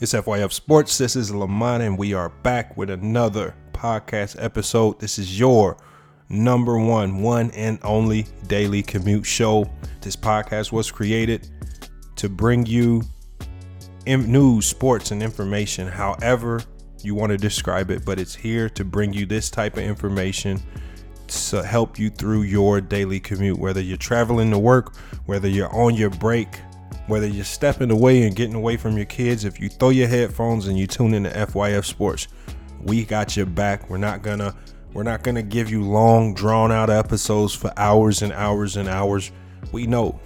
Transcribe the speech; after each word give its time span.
It's 0.00 0.14
FYF 0.14 0.50
Sports. 0.50 0.96
This 0.96 1.14
is 1.14 1.30
Lamont, 1.30 1.82
and 1.82 1.98
we 1.98 2.14
are 2.14 2.30
back 2.30 2.74
with 2.74 2.88
another 2.88 3.54
podcast 3.74 4.42
episode. 4.42 4.98
This 4.98 5.18
is 5.18 5.38
your 5.38 5.76
number 6.30 6.78
one, 6.78 7.20
one 7.20 7.50
and 7.50 7.78
only 7.82 8.24
daily 8.46 8.82
commute 8.82 9.26
show. 9.26 9.70
This 10.00 10.16
podcast 10.16 10.72
was 10.72 10.90
created 10.90 11.50
to 12.16 12.30
bring 12.30 12.64
you 12.64 13.02
news, 14.06 14.64
sports, 14.64 15.10
and 15.10 15.22
information, 15.22 15.86
however 15.86 16.62
you 17.02 17.14
want 17.14 17.32
to 17.32 17.36
describe 17.36 17.90
it, 17.90 18.02
but 18.02 18.18
it's 18.18 18.34
here 18.34 18.70
to 18.70 18.86
bring 18.86 19.12
you 19.12 19.26
this 19.26 19.50
type 19.50 19.76
of 19.76 19.82
information 19.82 20.62
to 21.26 21.62
help 21.62 21.98
you 21.98 22.08
through 22.08 22.44
your 22.44 22.80
daily 22.80 23.20
commute, 23.20 23.58
whether 23.58 23.82
you're 23.82 23.98
traveling 23.98 24.50
to 24.50 24.58
work, 24.58 24.96
whether 25.26 25.46
you're 25.46 25.76
on 25.76 25.94
your 25.94 26.08
break 26.08 26.48
whether 27.10 27.26
you're 27.26 27.44
stepping 27.44 27.90
away 27.90 28.22
and 28.22 28.36
getting 28.36 28.54
away 28.54 28.76
from 28.76 28.96
your 28.96 29.06
kids, 29.06 29.44
if 29.44 29.60
you 29.60 29.68
throw 29.68 29.90
your 29.90 30.08
headphones 30.08 30.68
and 30.68 30.78
you 30.78 30.86
tune 30.86 31.12
into 31.12 31.30
FYF 31.30 31.84
Sports, 31.84 32.28
we 32.82 33.04
got 33.04 33.36
your 33.36 33.46
back. 33.46 33.90
We're 33.90 33.98
not 33.98 34.22
gonna 34.22 34.54
we're 34.92 35.02
not 35.02 35.22
gonna 35.22 35.42
give 35.42 35.70
you 35.70 35.82
long, 35.82 36.34
drawn 36.34 36.72
out 36.72 36.88
episodes 36.88 37.54
for 37.54 37.72
hours 37.76 38.22
and 38.22 38.32
hours 38.32 38.76
and 38.76 38.88
hours. 38.88 39.32
We 39.72 39.86
know 39.86 40.20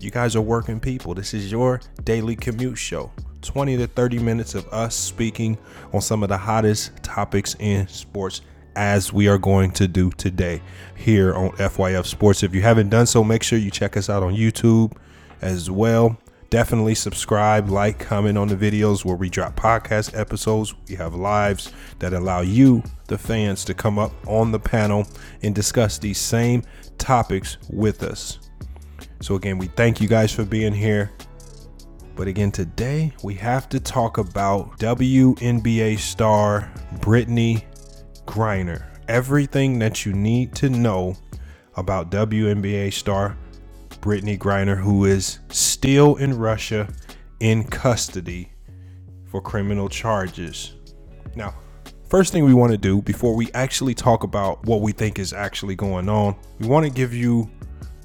you 0.00 0.10
guys 0.10 0.34
are 0.34 0.42
working 0.42 0.80
people. 0.80 1.14
This 1.14 1.34
is 1.34 1.50
your 1.50 1.80
daily 2.04 2.36
commute 2.36 2.78
show. 2.78 3.12
20 3.42 3.76
to 3.76 3.86
30 3.86 4.18
minutes 4.18 4.54
of 4.54 4.66
us 4.72 4.96
speaking 4.96 5.56
on 5.92 6.00
some 6.00 6.22
of 6.22 6.28
the 6.28 6.36
hottest 6.36 6.96
topics 7.02 7.54
in 7.60 7.86
sports 7.86 8.40
as 8.74 9.12
we 9.12 9.28
are 9.28 9.38
going 9.38 9.70
to 9.72 9.88
do 9.88 10.10
today 10.12 10.60
here 10.96 11.34
on 11.34 11.50
FYF 11.52 12.06
Sports. 12.06 12.42
If 12.42 12.54
you 12.54 12.62
haven't 12.62 12.90
done 12.90 13.06
so, 13.06 13.22
make 13.22 13.42
sure 13.42 13.58
you 13.58 13.70
check 13.70 13.96
us 13.96 14.10
out 14.10 14.22
on 14.22 14.34
YouTube 14.34 14.92
as 15.40 15.70
well. 15.70 16.18
Definitely 16.50 16.94
subscribe, 16.94 17.68
like, 17.68 17.98
comment 17.98 18.38
on 18.38 18.48
the 18.48 18.56
videos 18.56 19.04
where 19.04 19.16
we 19.16 19.28
drop 19.28 19.54
podcast 19.54 20.18
episodes. 20.18 20.74
We 20.88 20.94
have 20.94 21.14
lives 21.14 21.72
that 21.98 22.14
allow 22.14 22.40
you, 22.40 22.82
the 23.06 23.18
fans, 23.18 23.64
to 23.66 23.74
come 23.74 23.98
up 23.98 24.12
on 24.26 24.50
the 24.50 24.58
panel 24.58 25.06
and 25.42 25.54
discuss 25.54 25.98
these 25.98 26.18
same 26.18 26.62
topics 26.96 27.58
with 27.68 28.02
us. 28.02 28.38
So, 29.20 29.34
again, 29.34 29.58
we 29.58 29.66
thank 29.66 30.00
you 30.00 30.08
guys 30.08 30.32
for 30.32 30.44
being 30.44 30.72
here. 30.72 31.10
But 32.18 32.26
again, 32.26 32.50
today 32.50 33.12
we 33.22 33.34
have 33.34 33.68
to 33.68 33.78
talk 33.78 34.18
about 34.18 34.76
WNBA 34.80 36.00
star 36.00 36.68
Brittney 36.96 37.62
Griner. 38.26 38.82
Everything 39.06 39.78
that 39.78 40.04
you 40.04 40.12
need 40.12 40.52
to 40.56 40.68
know 40.68 41.14
about 41.76 42.10
WNBA 42.10 42.92
star 42.92 43.36
Brittney 44.08 44.38
Griner, 44.38 44.78
who 44.78 45.04
is 45.04 45.38
still 45.50 46.16
in 46.16 46.38
Russia 46.38 46.88
in 47.40 47.62
custody 47.62 48.50
for 49.26 49.42
criminal 49.42 49.90
charges. 49.90 50.76
Now, 51.36 51.54
first 52.08 52.32
thing 52.32 52.46
we 52.46 52.54
want 52.54 52.72
to 52.72 52.78
do 52.78 53.02
before 53.02 53.36
we 53.36 53.52
actually 53.52 53.92
talk 53.92 54.22
about 54.22 54.64
what 54.64 54.80
we 54.80 54.92
think 54.92 55.18
is 55.18 55.34
actually 55.34 55.74
going 55.74 56.08
on, 56.08 56.36
we 56.58 56.66
want 56.66 56.86
to 56.86 56.90
give 56.90 57.12
you 57.12 57.50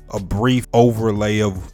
a 0.10 0.20
brief 0.20 0.68
overlay 0.74 1.40
of 1.40 1.72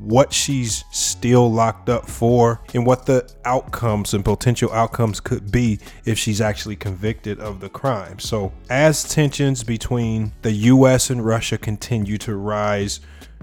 what 0.00 0.32
she's 0.32 0.84
still 0.90 1.48
locked 1.48 1.88
up 1.88 2.08
for 2.08 2.60
and 2.74 2.84
what 2.84 3.06
the 3.06 3.32
outcomes 3.44 4.12
and 4.12 4.24
potential 4.24 4.72
outcomes 4.72 5.20
could 5.20 5.52
be 5.52 5.78
if 6.04 6.18
she's 6.18 6.40
actually 6.40 6.74
convicted 6.74 7.38
of 7.38 7.60
the 7.60 7.68
crime. 7.68 8.18
So, 8.18 8.52
as 8.70 9.04
tensions 9.04 9.62
between 9.62 10.32
the 10.42 10.52
US 10.52 11.10
and 11.10 11.24
Russia 11.24 11.56
continue 11.56 12.18
to 12.18 12.34
rise, 12.34 12.98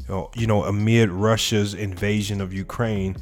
Uh, 0.10 0.26
you 0.36 0.48
know, 0.48 0.64
amid 0.64 1.10
Russia's 1.10 1.74
invasion 1.74 2.42
of 2.42 2.54
Ukraine, 2.54 3.16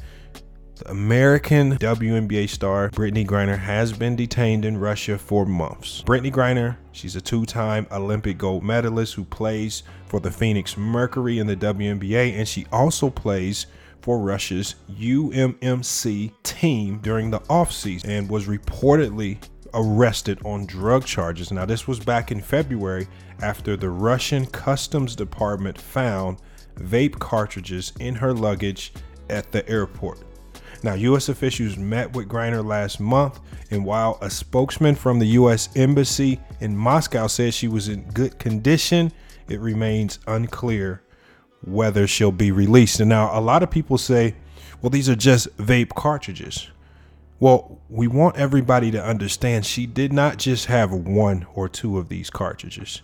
the 0.76 0.90
American 0.90 1.78
WNBA 1.78 2.48
star 2.48 2.90
Brittney 2.90 3.26
Griner 3.26 3.58
has 3.58 3.92
been 3.92 4.16
detained 4.16 4.64
in 4.64 4.76
Russia 4.76 5.16
for 5.16 5.46
months. 5.46 6.02
Brittney 6.02 6.32
Griner, 6.32 6.76
she's 6.92 7.14
a 7.14 7.20
two-time 7.20 7.86
Olympic 7.92 8.38
gold 8.38 8.64
medalist 8.64 9.14
who 9.14 9.24
plays 9.24 9.84
for 10.06 10.18
the 10.18 10.30
Phoenix 10.30 10.76
Mercury 10.76 11.38
in 11.38 11.46
the 11.46 11.56
WNBA 11.56 12.34
and 12.36 12.48
she 12.48 12.66
also 12.72 13.08
plays 13.08 13.66
for 14.02 14.18
Russia's 14.18 14.74
UMMC 14.90 16.32
team 16.42 16.98
during 16.98 17.30
the 17.30 17.40
offseason 17.40 18.08
and 18.08 18.28
was 18.28 18.46
reportedly 18.46 19.38
arrested 19.72 20.38
on 20.44 20.66
drug 20.66 21.04
charges. 21.04 21.50
Now, 21.50 21.64
this 21.64 21.86
was 21.86 22.00
back 22.00 22.30
in 22.30 22.40
February 22.40 23.08
after 23.40 23.76
the 23.76 23.90
Russian 23.90 24.46
Customs 24.46 25.16
Department 25.16 25.80
found 25.80 26.38
vape 26.76 27.18
cartridges 27.18 27.92
in 28.00 28.14
her 28.16 28.32
luggage 28.32 28.92
at 29.30 29.52
the 29.52 29.68
airport. 29.68 30.18
Now, 30.82 30.94
U.S. 30.94 31.30
officials 31.30 31.78
met 31.78 32.12
with 32.12 32.28
Griner 32.28 32.64
last 32.64 33.00
month, 33.00 33.40
and 33.70 33.84
while 33.84 34.18
a 34.20 34.28
spokesman 34.28 34.94
from 34.94 35.18
the 35.18 35.28
U.S. 35.28 35.70
Embassy 35.76 36.38
in 36.60 36.76
Moscow 36.76 37.26
said 37.26 37.54
she 37.54 37.68
was 37.68 37.88
in 37.88 38.02
good 38.10 38.38
condition, 38.38 39.10
it 39.48 39.60
remains 39.60 40.18
unclear 40.26 41.02
whether 41.62 42.06
she'll 42.06 42.32
be 42.32 42.52
released. 42.52 43.00
And 43.00 43.08
now, 43.08 43.30
a 43.38 43.40
lot 43.40 43.62
of 43.62 43.70
people 43.70 43.96
say, 43.96 44.34
well, 44.82 44.90
these 44.90 45.08
are 45.08 45.16
just 45.16 45.56
vape 45.56 45.94
cartridges. 45.94 46.68
Well, 47.40 47.80
we 47.88 48.06
want 48.06 48.36
everybody 48.36 48.90
to 48.90 49.02
understand 49.02 49.64
she 49.64 49.86
did 49.86 50.12
not 50.12 50.36
just 50.36 50.66
have 50.66 50.92
one 50.92 51.46
or 51.54 51.68
two 51.68 51.98
of 51.98 52.10
these 52.10 52.28
cartridges. 52.28 53.00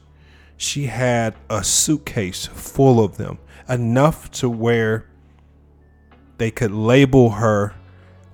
She 0.60 0.88
had 0.88 1.36
a 1.48 1.64
suitcase 1.64 2.44
full 2.44 3.02
of 3.02 3.16
them 3.16 3.38
enough 3.66 4.30
to 4.32 4.50
where 4.50 5.06
they 6.36 6.50
could 6.50 6.70
label 6.70 7.30
her 7.30 7.74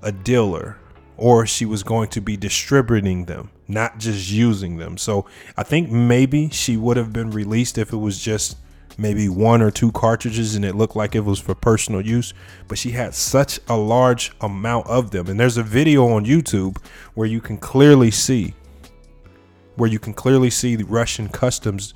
a 0.02 0.10
dealer 0.10 0.76
or 1.16 1.46
she 1.46 1.64
was 1.64 1.84
going 1.84 2.08
to 2.08 2.20
be 2.20 2.36
distributing 2.36 3.26
them, 3.26 3.52
not 3.68 3.98
just 3.98 4.28
using 4.28 4.76
them. 4.76 4.98
So 4.98 5.26
I 5.56 5.62
think 5.62 5.88
maybe 5.88 6.48
she 6.50 6.76
would 6.76 6.96
have 6.96 7.12
been 7.12 7.30
released 7.30 7.78
if 7.78 7.92
it 7.92 7.98
was 7.98 8.18
just 8.18 8.58
maybe 8.98 9.28
one 9.28 9.62
or 9.62 9.70
two 9.70 9.92
cartridges 9.92 10.56
and 10.56 10.64
it 10.64 10.74
looked 10.74 10.96
like 10.96 11.14
it 11.14 11.24
was 11.24 11.38
for 11.38 11.54
personal 11.54 12.00
use. 12.00 12.34
But 12.66 12.76
she 12.76 12.90
had 12.90 13.14
such 13.14 13.60
a 13.68 13.76
large 13.76 14.32
amount 14.40 14.88
of 14.88 15.12
them. 15.12 15.28
And 15.28 15.38
there's 15.38 15.58
a 15.58 15.62
video 15.62 16.08
on 16.08 16.26
YouTube 16.26 16.78
where 17.14 17.28
you 17.28 17.40
can 17.40 17.56
clearly 17.56 18.10
see 18.10 18.52
where 19.76 19.90
you 19.90 19.98
can 19.98 20.14
clearly 20.14 20.50
see 20.50 20.74
the 20.74 20.84
Russian 20.84 21.28
customs 21.28 21.94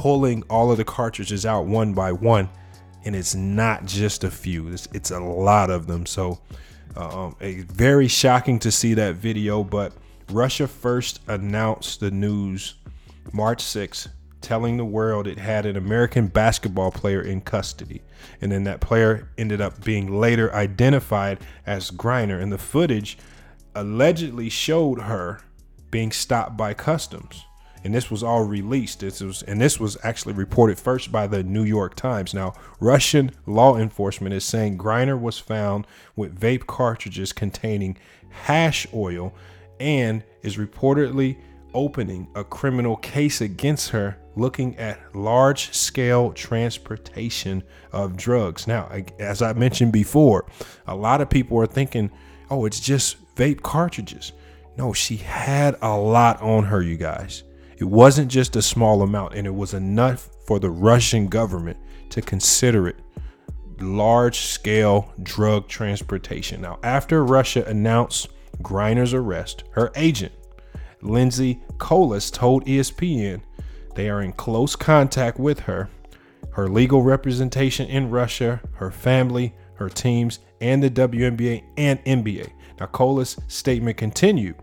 pulling 0.00 0.42
all 0.44 0.70
of 0.70 0.78
the 0.78 0.84
cartridges 0.84 1.44
out 1.44 1.66
one 1.66 1.92
by 1.92 2.10
one 2.10 2.48
and 3.04 3.14
it's 3.14 3.34
not 3.34 3.84
just 3.84 4.24
a 4.24 4.30
few. 4.30 4.68
It's, 4.68 4.88
it's 4.92 5.10
a 5.10 5.20
lot 5.20 5.68
of 5.68 5.86
them. 5.86 6.06
So 6.06 6.40
uh, 6.96 7.26
um, 7.26 7.36
very 7.40 8.08
shocking 8.08 8.58
to 8.60 8.72
see 8.72 8.94
that 8.94 9.14
video 9.16 9.62
but 9.62 9.92
russia 10.30 10.66
first 10.66 11.20
announced 11.28 12.00
the 12.00 12.10
news 12.10 12.74
march 13.32 13.60
6 13.62 14.08
telling 14.40 14.76
the 14.76 14.84
world 14.84 15.26
it 15.28 15.38
had 15.38 15.66
an 15.66 15.76
american 15.76 16.26
basketball 16.26 16.90
player 16.90 17.20
in 17.20 17.40
custody. 17.40 18.00
And 18.40 18.50
then 18.50 18.64
that 18.64 18.80
player 18.80 19.28
ended 19.38 19.60
up 19.60 19.84
being 19.84 20.18
later 20.18 20.52
identified 20.54 21.38
as 21.66 21.90
griner 21.90 22.40
and 22.40 22.50
the 22.50 22.58
footage 22.58 23.18
allegedly 23.74 24.48
showed 24.48 25.02
her 25.02 25.40
being 25.90 26.10
stopped 26.10 26.56
by 26.56 26.74
customs 26.74 27.44
and 27.84 27.94
this 27.94 28.10
was 28.10 28.22
all 28.22 28.44
released. 28.44 29.00
This 29.00 29.20
was 29.20 29.42
and 29.42 29.60
this 29.60 29.80
was 29.80 29.96
actually 30.02 30.34
reported 30.34 30.78
first 30.78 31.10
by 31.10 31.26
the 31.26 31.42
New 31.42 31.64
York 31.64 31.94
Times. 31.94 32.34
Now, 32.34 32.54
Russian 32.78 33.30
law 33.46 33.76
enforcement 33.76 34.34
is 34.34 34.44
saying 34.44 34.78
Griner 34.78 35.20
was 35.20 35.38
found 35.38 35.86
with 36.16 36.38
vape 36.38 36.66
cartridges 36.66 37.32
containing 37.32 37.96
hash 38.28 38.86
oil 38.94 39.34
and 39.78 40.22
is 40.42 40.56
reportedly 40.56 41.38
opening 41.72 42.28
a 42.34 42.44
criminal 42.44 42.96
case 42.96 43.40
against 43.40 43.90
her 43.90 44.16
looking 44.36 44.76
at 44.76 44.98
large 45.14 45.72
scale 45.72 46.32
transportation 46.32 47.62
of 47.92 48.16
drugs. 48.16 48.66
Now, 48.66 48.88
as 49.18 49.42
I 49.42 49.52
mentioned 49.52 49.92
before, 49.92 50.46
a 50.86 50.94
lot 50.94 51.20
of 51.20 51.30
people 51.30 51.58
are 51.58 51.66
thinking, 51.66 52.10
"Oh, 52.50 52.64
it's 52.64 52.80
just 52.80 53.16
vape 53.36 53.62
cartridges." 53.62 54.32
No, 54.76 54.92
she 54.92 55.16
had 55.16 55.76
a 55.82 55.96
lot 55.96 56.40
on 56.40 56.64
her, 56.64 56.80
you 56.80 56.96
guys. 56.96 57.42
It 57.80 57.88
wasn't 57.88 58.30
just 58.30 58.56
a 58.56 58.62
small 58.62 59.00
amount, 59.00 59.34
and 59.34 59.46
it 59.46 59.54
was 59.54 59.72
enough 59.72 60.28
for 60.46 60.58
the 60.58 60.68
Russian 60.68 61.28
government 61.28 61.78
to 62.10 62.20
consider 62.20 62.86
it 62.88 62.96
large 63.80 64.40
scale 64.40 65.10
drug 65.22 65.66
transportation. 65.66 66.60
Now, 66.60 66.78
after 66.82 67.24
Russia 67.24 67.64
announced 67.66 68.28
Griner's 68.62 69.14
arrest, 69.14 69.64
her 69.70 69.90
agent, 69.96 70.32
Lindsay 71.00 71.62
Colas, 71.78 72.30
told 72.30 72.66
ESPN 72.66 73.40
they 73.94 74.10
are 74.10 74.20
in 74.20 74.32
close 74.34 74.76
contact 74.76 75.38
with 75.38 75.60
her, 75.60 75.88
her 76.52 76.68
legal 76.68 77.02
representation 77.02 77.86
in 77.88 78.10
Russia, 78.10 78.60
her 78.74 78.90
family, 78.90 79.54
her 79.74 79.88
teams, 79.88 80.40
and 80.60 80.82
the 80.82 80.90
WNBA 80.90 81.64
and 81.78 82.04
NBA. 82.04 82.50
Now, 82.78 82.86
Colas' 82.86 83.38
statement 83.48 83.96
continued 83.96 84.56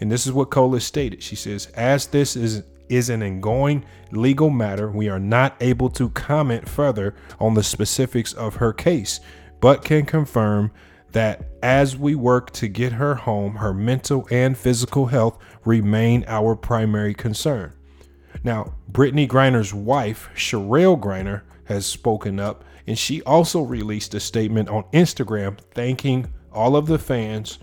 and 0.00 0.10
this 0.10 0.26
is 0.26 0.32
what 0.32 0.50
Colas 0.50 0.84
stated. 0.84 1.22
She 1.22 1.36
says, 1.36 1.66
as 1.74 2.06
this 2.06 2.36
is 2.36 2.62
is 2.88 3.10
an 3.10 3.20
ongoing 3.20 3.84
legal 4.12 4.48
matter, 4.48 4.88
we 4.90 5.08
are 5.08 5.18
not 5.18 5.56
able 5.60 5.90
to 5.90 6.08
comment 6.10 6.68
further 6.68 7.16
on 7.40 7.54
the 7.54 7.62
specifics 7.62 8.32
of 8.34 8.54
her 8.54 8.72
case, 8.72 9.18
but 9.60 9.84
can 9.84 10.06
confirm 10.06 10.70
that 11.10 11.42
as 11.62 11.96
we 11.96 12.14
work 12.14 12.52
to 12.52 12.68
get 12.68 12.92
her 12.92 13.16
home, 13.16 13.56
her 13.56 13.74
mental 13.74 14.28
and 14.30 14.56
physical 14.56 15.06
health 15.06 15.36
remain 15.64 16.24
our 16.28 16.54
primary 16.54 17.12
concern. 17.12 17.72
Now, 18.44 18.74
Brittney 18.92 19.26
Griner's 19.26 19.74
wife, 19.74 20.30
Cherelle 20.36 21.00
Griner, 21.00 21.42
has 21.64 21.86
spoken 21.86 22.38
up 22.38 22.64
and 22.86 22.98
she 22.98 23.22
also 23.22 23.62
released 23.62 24.14
a 24.14 24.20
statement 24.20 24.68
on 24.68 24.84
Instagram 24.92 25.58
thanking 25.74 26.32
all 26.52 26.76
of 26.76 26.86
the 26.86 26.98
fans 26.98 27.58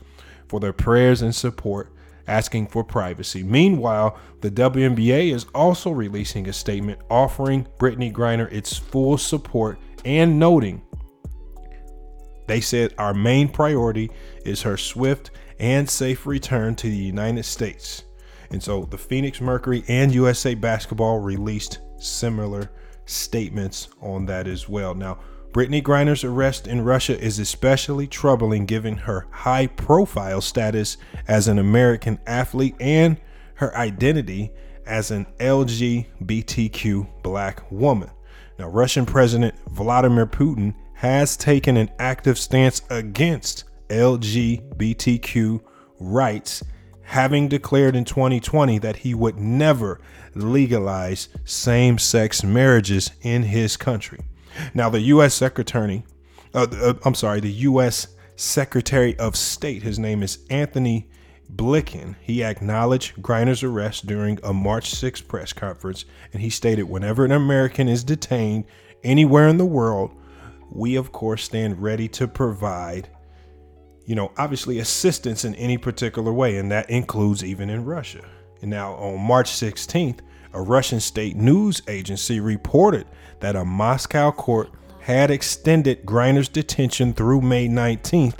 for 0.47 0.59
their 0.59 0.74
prayers 0.74 1.21
and 1.21 1.33
support, 1.33 1.93
asking 2.28 2.68
for 2.68 2.84
privacy. 2.84 3.44
Meanwhile, 3.44 4.18
the 4.42 4.52
WNBA 4.52 5.34
is 5.34 5.46
also 5.54 5.92
releasing 5.92 6.48
a 6.48 6.54
statement 6.54 7.00
offering 7.10 7.68
Brittney 7.78 8.12
Griner 8.12 8.52
its 8.52 8.78
full 8.78 9.18
support 9.18 9.80
and 10.06 10.40
noting 10.40 10.81
they 12.48 12.62
said 12.62 12.94
our 12.98 13.14
main 13.14 13.48
priority 13.48 14.12
is 14.46 14.62
her 14.64 14.78
swift 14.78 15.31
and 15.60 15.90
safe 15.90 16.25
return 16.25 16.75
to 16.75 16.90
the 16.90 16.96
United 16.96 17.46
States. 17.46 18.04
And 18.50 18.62
so 18.62 18.84
the 18.84 18.98
Phoenix 18.98 19.42
Mercury 19.42 19.84
and 19.88 20.14
USA 20.14 20.54
Basketball 20.54 21.19
released 21.19 21.80
similar 21.98 22.69
statements 23.06 23.90
on 24.02 24.26
that 24.26 24.48
as 24.48 24.68
well. 24.68 24.94
Now, 24.94 25.19
Brittney 25.54 25.84
Griner's 25.84 26.24
arrest 26.24 26.66
in 26.66 26.82
Russia 26.82 27.18
is 27.20 27.38
especially 27.38 28.08
troubling 28.08 28.66
given 28.66 28.98
her 28.98 29.28
high 29.30 29.68
profile 29.68 30.42
status 30.42 30.98
as 31.28 31.48
an 31.48 31.60
American 31.60 32.20
athlete 32.26 32.76
and 32.80 33.18
her 33.54 33.76
identity 33.78 34.52
as 34.88 35.12
an 35.12 35.28
LGBTQ 35.40 37.08
black 37.22 37.72
woman. 37.72 38.10
Now, 38.58 38.68
Russian 38.68 39.06
President 39.06 39.54
Vladimir 39.70 40.26
Putin 40.26 40.74
has 40.96 41.38
taken 41.38 41.78
an 41.78 41.92
active 42.00 42.40
stance 42.40 42.82
against 42.90 43.66
LGBTQ 43.90 45.62
rights, 46.00 46.64
having 47.04 47.48
declared 47.48 47.96
in 47.96 48.06
2020 48.06 48.80
that 48.80 48.96
he 48.96 49.14
would 49.14 49.38
never 49.38 50.02
legalize 50.34 51.30
same 51.46 52.00
sex 52.00 52.44
marriages 52.44 53.12
in 53.22 53.44
his 53.44 53.78
country. 53.78 54.20
Now, 54.74 54.90
the 54.90 55.02
U.S. 55.02 55.34
Secretary, 55.34 56.04
uh, 56.54 56.68
uh, 56.72 56.94
I'm 57.06 57.16
sorry, 57.16 57.40
the 57.40 57.52
U.S. 57.52 58.08
Secretary 58.36 59.18
of 59.20 59.36
State, 59.36 59.84
his 59.84 60.00
name 60.00 60.24
is 60.24 60.40
Anthony 60.50 61.10
Blinken. 61.54 62.16
He 62.22 62.44
acknowledged 62.44 63.22
Griner's 63.22 63.64
arrest 63.64 64.08
during 64.08 64.40
a 64.44 64.54
March 64.54 64.90
6 64.90 65.22
press 65.22 65.54
conference, 65.54 66.06
and 66.32 66.42
he 66.42 66.50
stated, 66.50 66.84
Whenever 66.84 67.26
an 67.26 67.32
American 67.32 67.88
is 67.88 68.04
detained 68.04 68.66
anywhere 69.04 69.48
in 69.48 69.58
the 69.58 69.66
world, 69.66 70.12
we 70.74 70.96
of 70.96 71.12
course 71.12 71.44
stand 71.44 71.82
ready 71.82 72.08
to 72.08 72.28
provide 72.28 73.08
you 74.06 74.16
know 74.16 74.32
obviously 74.38 74.80
assistance 74.80 75.46
in 75.46 75.54
any 75.56 75.78
particular 75.78 76.34
way 76.34 76.58
and 76.58 76.72
that 76.72 76.90
includes 76.90 77.44
even 77.44 77.70
in 77.70 77.86
Russia. 77.86 78.26
And 78.62 78.72
now 78.72 78.94
on 78.94 79.20
March 79.20 79.52
16th, 79.52 80.20
a 80.54 80.62
Russian 80.62 81.00
state 81.00 81.36
news 81.36 81.82
agency 81.88 82.40
reported 82.40 83.08
that 83.40 83.56
a 83.56 83.66
Moscow 83.66 84.32
court 84.32 84.70
had 85.00 85.32
extended 85.32 86.06
Griner's 86.06 86.48
detention 86.48 87.14
through 87.14 87.42
May 87.42 87.68
19th, 87.68 88.40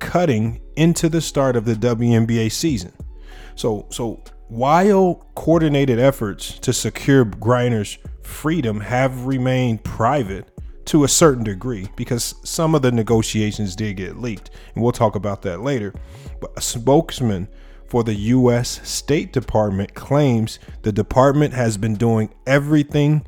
cutting 0.00 0.60
into 0.76 1.08
the 1.08 1.20
start 1.20 1.56
of 1.56 1.64
the 1.64 1.74
WNBA 1.74 2.50
season. 2.50 2.92
So 3.54 3.86
so 3.90 4.22
while 4.48 5.26
coordinated 5.34 5.98
efforts 5.98 6.58
to 6.60 6.72
secure 6.72 7.24
Griner's 7.24 7.98
freedom 8.22 8.80
have 8.80 9.26
remained 9.26 9.84
private, 9.84 10.48
to 10.86 11.04
a 11.04 11.08
certain 11.08 11.44
degree 11.44 11.88
because 11.96 12.34
some 12.44 12.74
of 12.74 12.82
the 12.82 12.92
negotiations 12.92 13.74
did 13.74 13.96
get 13.96 14.18
leaked, 14.18 14.50
and 14.74 14.82
we'll 14.82 14.92
talk 14.92 15.14
about 15.14 15.42
that 15.42 15.60
later. 15.60 15.94
But 16.40 16.52
a 16.56 16.60
spokesman 16.60 17.48
for 17.94 18.02
the 18.02 18.14
U.S. 18.14 18.80
State 18.82 19.32
Department 19.32 19.94
claims 19.94 20.58
the 20.82 20.90
department 20.90 21.54
has 21.54 21.76
been 21.76 21.94
doing 21.94 22.34
everything 22.44 23.24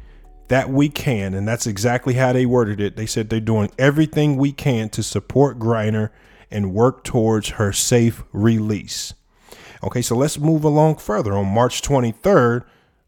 that 0.49 0.69
we 0.69 0.89
can, 0.89 1.35
and 1.35 1.47
that's 1.47 1.69
exactly 1.69 2.15
how 2.15 2.33
they 2.33 2.47
worded 2.47 2.81
it. 2.81 2.97
They 2.97 3.07
said 3.07 3.31
they're 3.31 3.39
doing 3.39 3.71
everything 3.79 4.37
we 4.37 4.51
can 4.51 4.89
to 4.89 5.05
support 5.05 5.61
Griner 5.61 6.11
and 6.51 6.75
work 6.75 7.05
towards 7.05 7.51
her 7.51 7.73
safe 7.73 8.25
release. 8.33 9.15
Okay, 9.85 10.03
so 10.03 10.17
let's 10.17 10.37
move 10.37 10.65
along 10.65 10.97
further. 10.97 11.35
On 11.35 11.47
March 11.47 11.81
23rd, 11.81 12.65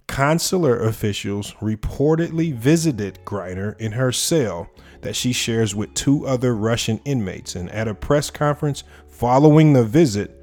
Consular 0.06 0.78
officials 0.78 1.54
reportedly 1.54 2.54
visited 2.54 3.18
Griner 3.24 3.76
in 3.80 3.92
her 3.92 4.12
cell 4.12 4.70
that 5.02 5.16
she 5.16 5.32
shares 5.32 5.74
with 5.74 5.92
two 5.94 6.24
other 6.24 6.54
Russian 6.54 7.00
inmates. 7.04 7.56
And 7.56 7.68
at 7.70 7.88
a 7.88 7.94
press 7.94 8.30
conference 8.30 8.84
following 9.08 9.72
the 9.72 9.84
visit, 9.84 10.37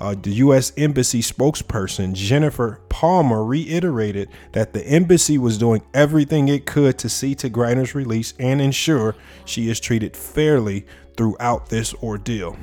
uh, 0.00 0.14
the 0.20 0.32
U.S. 0.34 0.72
Embassy 0.76 1.20
spokesperson 1.20 2.12
Jennifer 2.12 2.80
Palmer 2.88 3.44
reiterated 3.44 4.28
that 4.52 4.72
the 4.72 4.86
embassy 4.86 5.38
was 5.38 5.58
doing 5.58 5.82
everything 5.94 6.48
it 6.48 6.66
could 6.66 6.98
to 6.98 7.08
see 7.08 7.34
to 7.36 7.48
Griner's 7.48 7.94
release 7.94 8.34
and 8.38 8.60
ensure 8.60 9.14
she 9.44 9.68
is 9.68 9.80
treated 9.80 10.16
fairly 10.16 10.86
throughout 11.16 11.68
this 11.68 11.94
ordeal. 11.94 12.56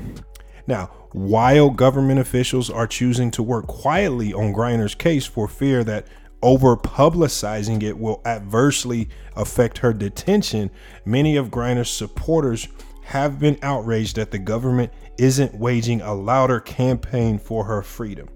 Now, 0.68 0.92
while 1.12 1.70
government 1.70 2.20
officials 2.20 2.70
are 2.70 2.88
choosing 2.88 3.32
to 3.32 3.44
work 3.44 3.68
quietly 3.68 4.34
on 4.34 4.54
Griner's 4.54 4.96
case 4.96 5.26
for 5.26 5.48
fear 5.48 5.84
that 5.84 6.08
over 6.42 6.76
publicizing 6.76 7.82
it 7.82 7.98
will 7.98 8.22
adversely 8.26 9.10
affect 9.36 9.80
her 9.80 9.94
detention, 9.94 10.70
many 11.06 11.36
of 11.38 11.50
Griner's 11.50 11.90
supporters 11.90 12.68
have 13.04 13.40
been 13.40 13.58
outraged 13.62 14.16
that 14.16 14.32
the 14.32 14.40
government 14.40 14.92
isn't 15.18 15.54
waging 15.56 16.02
a 16.02 16.14
louder 16.14 16.60
campaign 16.60 17.38
for 17.38 17.64
her 17.66 17.82
freedom. 17.82 18.30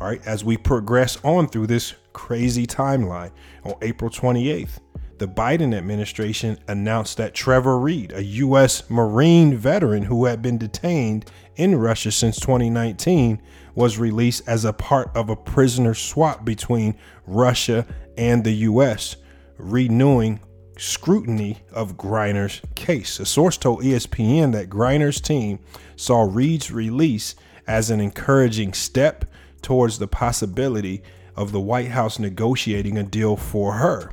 All 0.00 0.06
right, 0.08 0.26
as 0.26 0.44
we 0.44 0.56
progress 0.56 1.18
on 1.22 1.48
through 1.48 1.66
this 1.68 1.94
crazy 2.12 2.66
timeline, 2.66 3.30
on 3.64 3.74
April 3.82 4.10
28th, 4.10 4.78
the 5.18 5.28
Biden 5.28 5.76
administration 5.76 6.58
announced 6.66 7.18
that 7.18 7.34
Trevor 7.34 7.78
Reed, 7.78 8.12
a 8.12 8.24
U.S. 8.24 8.88
Marine 8.90 9.56
veteran 9.56 10.02
who 10.02 10.24
had 10.24 10.42
been 10.42 10.58
detained 10.58 11.30
in 11.56 11.76
Russia 11.76 12.10
since 12.10 12.40
2019, 12.40 13.40
was 13.74 13.98
released 13.98 14.42
as 14.48 14.64
a 14.64 14.72
part 14.72 15.16
of 15.16 15.30
a 15.30 15.36
prisoner 15.36 15.94
swap 15.94 16.44
between 16.44 16.96
Russia 17.26 17.86
and 18.16 18.42
the 18.42 18.52
U.S., 18.52 19.16
renewing 19.58 20.40
scrutiny 20.76 21.58
of 21.72 21.96
Griner's 21.96 22.60
case. 22.74 23.20
A 23.20 23.26
source 23.26 23.56
told 23.56 23.82
ESPN 23.82 24.52
that 24.52 24.70
Griner's 24.70 25.20
team 25.20 25.58
saw 25.96 26.22
Reed's 26.22 26.70
release 26.70 27.34
as 27.66 27.90
an 27.90 28.00
encouraging 28.00 28.72
step 28.72 29.24
towards 29.60 29.98
the 29.98 30.08
possibility 30.08 31.02
of 31.36 31.52
the 31.52 31.60
White 31.60 31.88
House 31.88 32.18
negotiating 32.18 32.98
a 32.98 33.02
deal 33.02 33.36
for 33.36 33.74
her. 33.74 34.10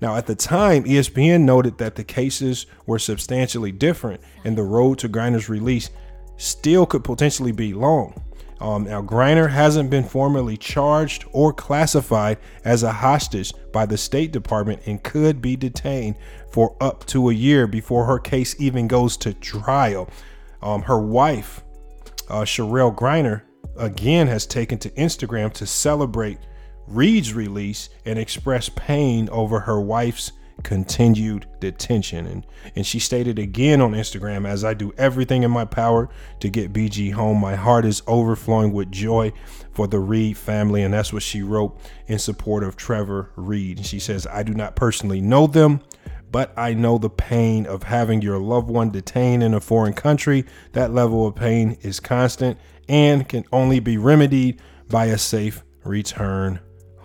Now, 0.00 0.16
at 0.16 0.26
the 0.26 0.34
time, 0.34 0.84
ESPN 0.84 1.42
noted 1.42 1.78
that 1.78 1.94
the 1.94 2.04
cases 2.04 2.66
were 2.86 2.98
substantially 2.98 3.72
different 3.72 4.20
and 4.44 4.56
the 4.56 4.62
road 4.62 4.98
to 4.98 5.08
Griner's 5.08 5.48
release 5.48 5.90
still 6.36 6.86
could 6.86 7.04
potentially 7.04 7.52
be 7.52 7.72
long. 7.72 8.20
Um, 8.60 8.84
now, 8.84 9.02
Griner 9.02 9.50
hasn't 9.50 9.90
been 9.90 10.04
formally 10.04 10.56
charged 10.56 11.24
or 11.32 11.52
classified 11.52 12.38
as 12.64 12.82
a 12.82 12.92
hostage 12.92 13.52
by 13.72 13.84
the 13.84 13.98
State 13.98 14.32
Department 14.32 14.82
and 14.86 15.02
could 15.02 15.42
be 15.42 15.56
detained 15.56 16.16
for 16.50 16.76
up 16.80 17.04
to 17.06 17.30
a 17.30 17.34
year 17.34 17.66
before 17.66 18.06
her 18.06 18.18
case 18.18 18.54
even 18.60 18.86
goes 18.86 19.16
to 19.18 19.34
trial. 19.34 20.08
Um, 20.62 20.82
her 20.82 21.00
wife, 21.00 21.62
uh, 22.28 22.42
Cherelle 22.42 22.94
Griner, 22.94 23.42
again 23.76 24.28
has 24.28 24.46
taken 24.46 24.78
to 24.78 24.90
Instagram 24.90 25.52
to 25.54 25.66
celebrate 25.66 26.38
Reed's 26.86 27.34
release 27.34 27.88
and 28.04 28.18
express 28.18 28.68
pain 28.68 29.28
over 29.30 29.60
her 29.60 29.80
wife's 29.80 30.32
continued 30.62 31.46
detention. 31.60 32.26
And, 32.26 32.46
and 32.76 32.86
she 32.86 32.98
stated 32.98 33.38
again 33.38 33.80
on 33.80 33.92
Instagram, 33.92 34.46
as 34.46 34.64
I 34.64 34.74
do 34.74 34.92
everything 34.96 35.42
in 35.42 35.50
my 35.50 35.64
power 35.64 36.08
to 36.40 36.48
get 36.48 36.72
BG 36.72 37.12
home, 37.12 37.38
my 37.38 37.54
heart 37.54 37.84
is 37.84 38.02
overflowing 38.06 38.72
with 38.72 38.90
joy 38.90 39.32
for 39.72 39.86
the 39.86 39.98
Reed 39.98 40.36
family. 40.36 40.82
And 40.82 40.94
that's 40.94 41.12
what 41.12 41.22
she 41.22 41.42
wrote 41.42 41.78
in 42.06 42.18
support 42.18 42.62
of 42.62 42.76
Trevor 42.76 43.30
Reed. 43.36 43.84
She 43.84 43.98
says, 43.98 44.26
I 44.26 44.42
do 44.42 44.54
not 44.54 44.76
personally 44.76 45.20
know 45.20 45.46
them, 45.46 45.80
but 46.30 46.52
I 46.56 46.74
know 46.74 46.98
the 46.98 47.10
pain 47.10 47.66
of 47.66 47.82
having 47.84 48.22
your 48.22 48.38
loved 48.38 48.68
one 48.68 48.90
detained 48.90 49.42
in 49.42 49.54
a 49.54 49.60
foreign 49.60 49.94
country. 49.94 50.44
That 50.72 50.92
level 50.92 51.26
of 51.26 51.34
pain 51.34 51.78
is 51.82 52.00
constant 52.00 52.58
and 52.88 53.28
can 53.28 53.44
only 53.52 53.80
be 53.80 53.98
remedied 53.98 54.60
by 54.88 55.06
a 55.06 55.18
safe 55.18 55.64
return 55.84 56.60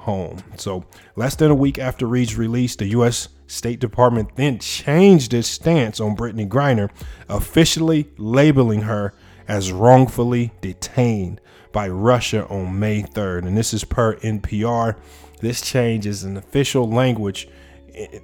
home. 0.10 0.44
So, 0.58 0.86
less 1.16 1.36
than 1.36 1.51
a 1.51 1.56
week 1.56 1.78
after 1.78 2.08
Reed's 2.08 2.36
release, 2.36 2.75
the 2.75 2.88
U.S. 2.88 3.30
State 3.46 3.80
Department 3.80 4.36
then 4.36 4.58
changed 4.58 5.34
its 5.36 5.48
stance 5.48 6.00
on 6.00 6.16
Brittney 6.16 6.48
Griner, 6.48 6.89
officially 7.28 8.10
labeling 8.18 8.82
her 8.82 9.13
as 9.48 9.72
wrongfully 9.72 10.51
detained 10.62 11.39
by 11.72 11.88
Russia 11.88 12.48
on 12.48 12.80
May 12.80 13.04
3rd. 13.04 13.46
And 13.46 13.56
this 13.56 13.72
is 13.72 13.84
per 13.84 14.16
NPR. 14.18 14.96
This 15.42 15.62
change 15.62 16.08
is 16.08 16.24
an 16.24 16.38
official 16.38 16.89
language 16.89 17.48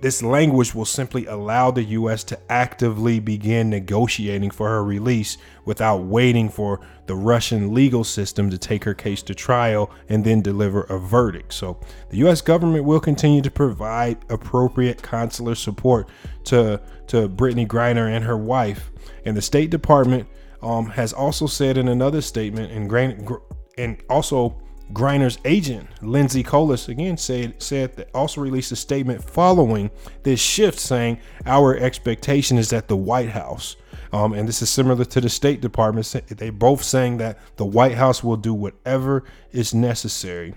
this 0.01 0.21
language 0.21 0.73
will 0.73 0.85
simply 0.85 1.25
allow 1.25 1.71
the 1.71 1.83
U.S. 1.83 2.23
to 2.25 2.39
actively 2.49 3.19
begin 3.19 3.69
negotiating 3.69 4.51
for 4.51 4.69
her 4.69 4.83
release 4.83 5.37
without 5.65 6.03
waiting 6.03 6.49
for 6.49 6.79
the 7.07 7.15
Russian 7.15 7.73
legal 7.73 8.03
system 8.03 8.49
to 8.49 8.57
take 8.57 8.83
her 8.83 8.93
case 8.93 9.21
to 9.23 9.35
trial 9.35 9.91
and 10.09 10.23
then 10.23 10.41
deliver 10.41 10.81
a 10.83 10.99
verdict. 10.99 11.53
So, 11.53 11.79
the 12.09 12.17
U.S. 12.17 12.41
government 12.41 12.85
will 12.85 12.99
continue 12.99 13.41
to 13.41 13.51
provide 13.51 14.17
appropriate 14.29 15.01
consular 15.01 15.55
support 15.55 16.09
to 16.45 16.81
to 17.07 17.29
Brittney 17.29 17.67
Griner 17.67 18.09
and 18.09 18.25
her 18.25 18.37
wife. 18.37 18.91
And 19.25 19.37
the 19.37 19.41
State 19.41 19.69
Department 19.69 20.27
um, 20.61 20.87
has 20.87 21.13
also 21.13 21.47
said 21.47 21.77
in 21.77 21.87
another 21.87 22.21
statement, 22.21 22.71
and, 22.71 23.31
and 23.77 24.01
also 24.09 24.59
Griner's 24.93 25.39
agent, 25.45 25.89
Lindsay 26.01 26.43
Colas, 26.43 26.87
again 26.87 27.17
said 27.17 27.61
said 27.61 27.95
that 27.95 28.09
also 28.13 28.41
released 28.41 28.71
a 28.71 28.75
statement 28.75 29.23
following 29.23 29.89
this 30.23 30.39
shift, 30.39 30.79
saying 30.79 31.19
our 31.45 31.75
expectation 31.75 32.57
is 32.57 32.69
that 32.69 32.87
the 32.87 32.95
White 32.95 33.29
House, 33.29 33.75
um, 34.13 34.33
and 34.33 34.47
this 34.47 34.61
is 34.61 34.69
similar 34.69 35.03
to 35.03 35.21
the 35.21 35.29
State 35.29 35.59
Department, 35.59 36.05
they 36.27 36.49
both 36.49 36.83
saying 36.83 37.17
that 37.17 37.39
the 37.57 37.65
White 37.65 37.95
House 37.95 38.23
will 38.23 38.37
do 38.37 38.53
whatever 38.53 39.23
is 39.51 39.73
necessary 39.73 40.53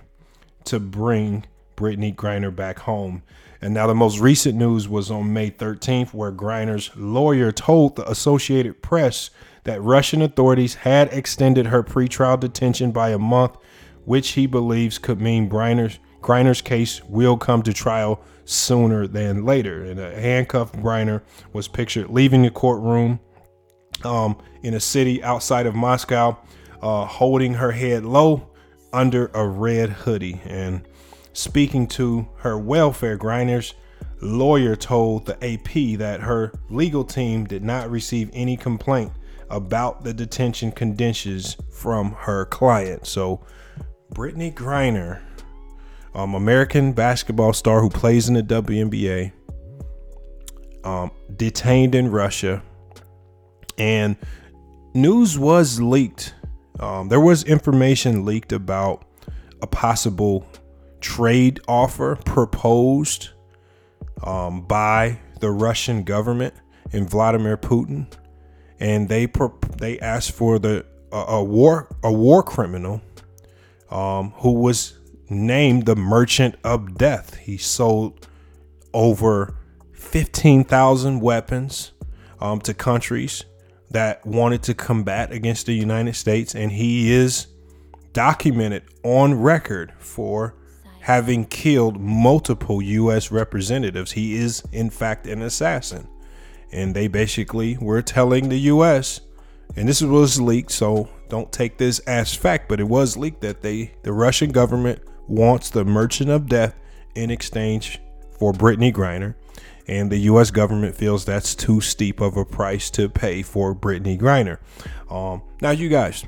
to 0.65 0.79
bring 0.79 1.45
Brittney 1.77 2.15
Griner 2.15 2.55
back 2.55 2.81
home. 2.81 3.23
And 3.61 3.75
now 3.75 3.87
the 3.87 3.95
most 3.95 4.21
recent 4.21 4.57
news 4.57 4.89
was 4.89 5.11
on 5.11 5.33
May 5.33 5.51
13th, 5.51 6.13
where 6.15 6.31
Griner's 6.31 6.91
lawyer 6.95 7.51
told 7.51 7.97
the 7.97 8.09
Associated 8.09 8.83
Press 8.83 9.31
that 9.65 9.83
Russian 9.83 10.23
authorities 10.23 10.77
had 10.77 11.13
extended 11.13 11.67
her 11.67 11.83
pretrial 11.83 12.39
detention 12.39 12.93
by 12.93 13.11
a 13.11 13.19
month 13.19 13.57
which 14.09 14.31
he 14.31 14.47
believes 14.47 14.97
could 14.97 15.21
mean 15.21 15.51
Briner's, 15.51 15.99
Griner's 16.23 16.63
case 16.63 17.05
will 17.05 17.37
come 17.37 17.63
to 17.63 17.75
trial 17.75 18.23
sooner 18.47 19.07
than 19.07 19.45
later. 19.45 19.85
And 19.85 20.01
a 20.01 20.19
handcuffed 20.19 20.77
Griner 20.77 21.21
was 21.53 21.69
pictured 21.69 22.09
leaving 22.09 22.41
the 22.41 22.51
courtroom 22.51 23.21
um, 24.05 24.39
in 24.63 24.73
a 24.73 24.81
city 24.81 25.23
outside 25.23 25.67
of 25.67 25.75
Moscow, 25.75 26.39
uh, 26.81 27.05
holding 27.05 27.53
her 27.53 27.71
head 27.71 28.07
low 28.07 28.49
under 28.95 29.27
a 29.35 29.47
red 29.47 29.91
hoodie. 29.91 30.41
And 30.47 30.89
speaking 31.35 31.87
to 31.89 32.27
her 32.37 32.57
welfare, 32.57 33.19
Griner's 33.19 33.75
lawyer 34.23 34.75
told 34.75 35.27
the 35.27 35.35
AP 35.35 35.99
that 35.99 36.21
her 36.21 36.55
legal 36.71 37.05
team 37.05 37.45
did 37.45 37.63
not 37.63 37.91
receive 37.91 38.31
any 38.33 38.57
complaint 38.57 39.13
about 39.51 40.03
the 40.03 40.15
detention 40.15 40.73
conditions 40.73 41.59
from 41.71 42.13
her 42.13 42.47
client. 42.47 43.07
So 43.07 43.45
Brittney 44.13 44.53
Griner, 44.53 45.21
um, 46.15 46.35
American 46.35 46.93
basketball 46.93 47.53
star 47.53 47.81
who 47.81 47.91
plays 47.91 48.29
in 48.29 48.35
the 48.35 48.43
WNBA, 48.43 49.33
um, 50.85 51.11
detained 51.37 51.95
in 51.95 52.11
Russia, 52.11 52.63
and 53.77 54.17
news 54.95 55.39
was 55.39 55.81
leaked. 55.81 56.35
Um, 56.81 57.09
there 57.09 57.21
was 57.21 57.45
information 57.45 58.25
leaked 58.25 58.53
about 58.53 59.05
a 59.61 59.67
possible 59.67 60.47
trade 61.01 61.61
offer 61.69 62.17
proposed 62.17 63.31
um, 64.23 64.63
by 64.63 65.19
the 65.41 65.51
Russian 65.51 66.03
government 66.03 66.55
and 66.93 67.09
Vladimir 67.09 67.57
Putin, 67.57 68.13
and 68.81 69.09
they 69.09 69.27
pro- 69.27 69.59
they 69.79 69.99
asked 70.01 70.33
for 70.33 70.59
the 70.59 70.85
a 71.11 71.43
war 71.43 71.89
a 72.03 72.13
war 72.13 72.43
criminal 72.43 73.01
um, 73.91 74.33
who 74.39 74.53
was 74.53 74.99
named 75.31 75.87
the 75.87 75.97
Merchant 75.97 76.57
of 76.65 76.97
Death. 76.97 77.37
He 77.37 77.57
sold 77.57 78.27
over 78.95 79.57
15,000 79.93 81.21
weapons 81.21 81.93
um, 82.41 82.61
to 82.61 82.75
countries 82.75 83.45
that 83.91 84.25
wanted 84.27 84.63
to 84.65 84.75
combat 84.75 85.33
against 85.33 85.67
the 85.67 85.73
United 85.73 86.15
States, 86.15 86.55
and 86.55 86.73
he 86.73 87.13
is 87.13 87.47
documented 88.13 88.83
on 89.03 89.35
record 89.35 89.93
for 89.99 90.55
having 91.01 91.45
killed 91.47 91.99
multiple 92.01 92.83
U.S. 92.83 93.31
representatives. 93.31 94.13
He 94.13 94.37
is, 94.37 94.63
in 94.73 94.91
fact, 94.91 95.27
an 95.27 95.43
assassin. 95.43 96.07
And 96.71 96.95
they 96.95 97.09
basically 97.09 97.79
were 97.79 98.03
telling 98.03 98.49
the 98.49 98.59
U.S., 98.61 99.23
and 99.77 99.89
this 99.89 100.03
was 100.03 100.41
leaked, 100.41 100.71
so 100.71 101.09
don't 101.29 101.53
take 101.53 101.79
this 101.79 101.99
as 102.01 102.35
fact, 102.35 102.69
but 102.69 102.81
it 102.81 102.89
was 102.89 103.17
leaked 103.17 103.41
that 103.43 103.63
they 103.63 103.93
the 104.03 104.13
Russian 104.13 104.51
government 104.51 105.01
wants 105.27 105.71
the 105.71 105.85
merchant 105.85 106.31
of 106.31 106.49
death 106.49 106.75
in 107.15 107.31
exchange 107.31 108.01
for 108.39 108.53
Brittney 108.53 108.93
Griner. 108.93 109.35
And 109.87 110.13
the 110.13 110.19
U.S. 110.19 110.51
government 110.51 110.95
feels 110.95 111.25
that's 111.25 111.55
too 111.55 111.81
steep 111.81 112.21
of 112.21 112.37
a 112.37 112.45
price 112.45 112.91
to 112.91 113.09
pay 113.09 113.43
for 113.43 113.75
Brittney 113.75 114.19
Griner. 114.19 114.59
Um, 115.11 115.43
now, 115.63 115.71
you 115.71 115.89
guys, 115.89 116.25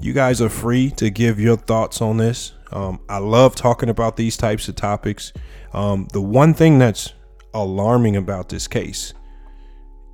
you 0.00 0.14
guys 0.14 0.40
are 0.40 0.48
free 0.48 0.90
to 0.92 1.10
give 1.10 1.38
your 1.38 1.56
thoughts 1.56 2.00
on 2.00 2.16
this. 2.16 2.54
Um, 2.72 3.00
I 3.08 3.18
love 3.18 3.54
talking 3.54 3.90
about 3.90 4.16
these 4.16 4.36
types 4.36 4.66
of 4.68 4.76
topics. 4.76 5.32
Um, 5.74 6.08
the 6.12 6.22
one 6.22 6.54
thing 6.54 6.78
that's 6.78 7.12
alarming 7.52 8.16
about 8.16 8.48
this 8.48 8.66
case 8.66 9.12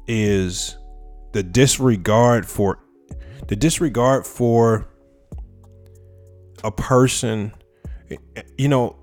is 0.09 0.77
the 1.33 1.43
disregard 1.43 2.47
for 2.47 2.81
the 3.49 3.57
disregard 3.57 4.27
for 4.27 4.87
a 6.65 6.71
person 6.71 7.53
you 8.57 8.69
know 8.69 8.97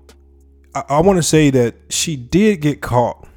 i, 0.74 0.82
I 0.88 1.00
want 1.00 1.18
to 1.18 1.22
say 1.22 1.50
that 1.50 1.74
she 1.88 2.16
did 2.16 2.60
get 2.60 2.80
caught 2.80 3.28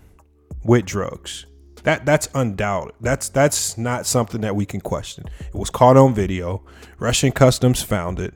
with 0.68 0.86
drugs. 0.86 1.46
That 1.84 2.06
that's 2.06 2.28
undoubted. 2.36 2.96
That's 3.00 3.30
that's 3.30 3.78
not 3.78 4.06
something 4.06 4.42
that 4.42 4.56
we 4.56 4.66
can 4.66 4.82
question. 4.82 5.26
It 5.40 5.56
was 5.56 5.70
caught 5.70 5.98
on 5.98 6.14
video. 6.14 6.64
Russian 7.00 7.32
customs 7.32 7.82
found 7.82 8.20
it. 8.20 8.34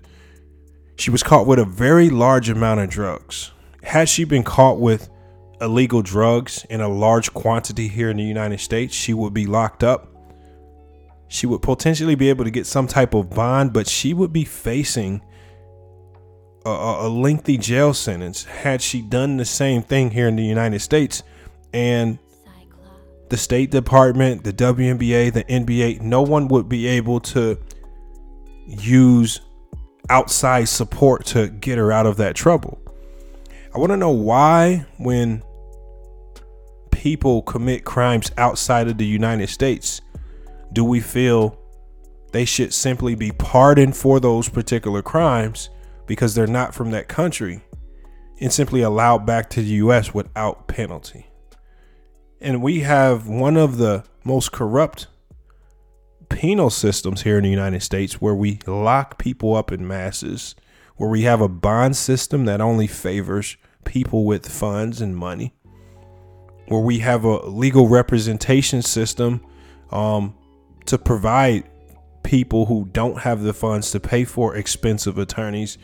She 0.96 1.12
was 1.12 1.22
caught 1.22 1.46
with 1.46 1.60
a 1.60 1.66
very 1.66 2.10
large 2.10 2.50
amount 2.50 2.80
of 2.80 2.90
drugs. 2.90 3.52
Had 3.84 4.08
she 4.08 4.24
been 4.24 4.44
caught 4.44 4.80
with 4.80 5.10
illegal 5.60 6.02
drugs 6.02 6.66
in 6.70 6.82
a 6.82 6.88
large 6.88 7.34
quantity 7.34 7.88
here 7.88 8.10
in 8.10 8.18
the 8.18 8.24
united 8.24 8.60
states 8.60 8.96
she 8.96 9.14
would 9.14 9.32
be 9.32 9.46
locked 9.46 9.84
up 9.84 10.11
she 11.32 11.48
would 11.48 11.62
potentially 11.62 12.16
be 12.16 12.28
able 12.28 12.44
to 12.44 12.52
get 12.52 12.66
some 12.66 12.88
type 12.88 13.14
of 13.14 13.30
bond, 13.30 13.72
but 13.72 13.88
she 13.88 14.14
would 14.14 14.34
be 14.34 14.44
facing 14.44 15.22
a, 16.66 16.70
a, 16.70 17.08
lengthy 17.08 17.58
jail 17.58 17.94
sentence 17.94 18.44
had 18.44 18.82
she 18.82 19.02
done 19.02 19.38
the 19.38 19.46
same 19.46 19.82
thing 19.82 20.12
here 20.12 20.28
in 20.28 20.36
the 20.36 20.44
United 20.44 20.82
States. 20.82 21.24
And 21.74 22.20
the 23.30 23.38
State 23.38 23.72
Department, 23.72 24.44
the 24.44 24.52
WNBA, 24.52 25.32
the 25.32 25.46
NBA, 25.46 26.02
no 26.02 26.22
one 26.22 26.50
would 26.50 26.68
be 26.68 26.86
able 26.86 27.22
to 27.22 27.58
use 28.68 29.40
outside 30.10 30.68
support 30.68 31.26
to 31.28 31.48
get 31.48 31.78
her 31.78 31.94
out 31.94 32.08
of 32.08 32.18
that 32.18 32.36
trouble. 32.36 32.78
I 33.74 33.78
want 33.78 33.92
to 33.92 33.98
know 33.98 34.12
why, 34.12 34.86
when 34.98 35.44
people 36.92 37.42
commit 37.44 37.86
crimes 37.86 38.34
outside 38.38 38.90
of 38.90 38.98
the 38.98 39.06
United 39.08 39.48
States, 39.48 40.02
do 40.74 40.84
we 40.84 41.00
feel 41.00 41.58
they 42.32 42.46
should 42.46 42.74
simply 42.74 43.16
be 43.16 43.32
pardoned 43.32 43.96
for 43.96 44.20
those 44.20 44.48
particular 44.48 45.02
crimes 45.02 45.70
because 46.08 46.34
they're 46.34 46.48
not 46.48 46.74
from 46.74 46.92
that 46.92 47.08
country 47.08 47.62
and 48.40 48.52
simply 48.52 48.82
allowed 48.82 49.26
back 49.26 49.50
to 49.52 49.62
the 49.62 49.76
US 49.86 50.14
without 50.14 50.68
penalty? 50.68 51.28
And 52.40 52.62
we 52.62 52.80
have 52.80 53.28
one 53.28 53.58
of 53.58 53.78
the 53.78 54.04
most 54.24 54.52
corrupt 54.52 55.08
penal 56.30 56.70
systems 56.70 57.22
here 57.22 57.38
in 57.38 57.44
the 57.44 57.50
United 57.50 57.84
States 57.84 58.22
where 58.22 58.34
we 58.34 58.60
lock 58.66 59.18
people 59.18 59.56
up 59.56 59.72
in 59.72 59.88
masses, 59.88 60.56
where 60.96 61.10
we 61.10 61.24
have 61.24 61.42
a 61.42 61.48
bond 61.48 61.96
system 61.96 62.46
that 62.46 62.62
only 62.62 62.88
favors 62.88 63.58
people 63.84 64.26
with 64.26 64.48
funds 64.48 65.02
and 65.02 65.16
money, 65.16 65.54
where 66.68 66.80
we 66.80 67.00
have 67.00 67.24
a 67.24 67.46
legal 67.46 67.88
representation 67.88 68.82
system 68.82 69.46
um, 69.92 70.34
to 70.92 70.98
provide 70.98 71.64
people 72.22 72.66
who 72.66 72.84
don't 72.92 73.18
have 73.20 73.44
the 73.44 73.54
funds 73.54 73.92
to 73.92 74.00
pay 74.00 74.26
for 74.26 74.58
expensive 74.58 75.18
attorneys. 75.18 75.78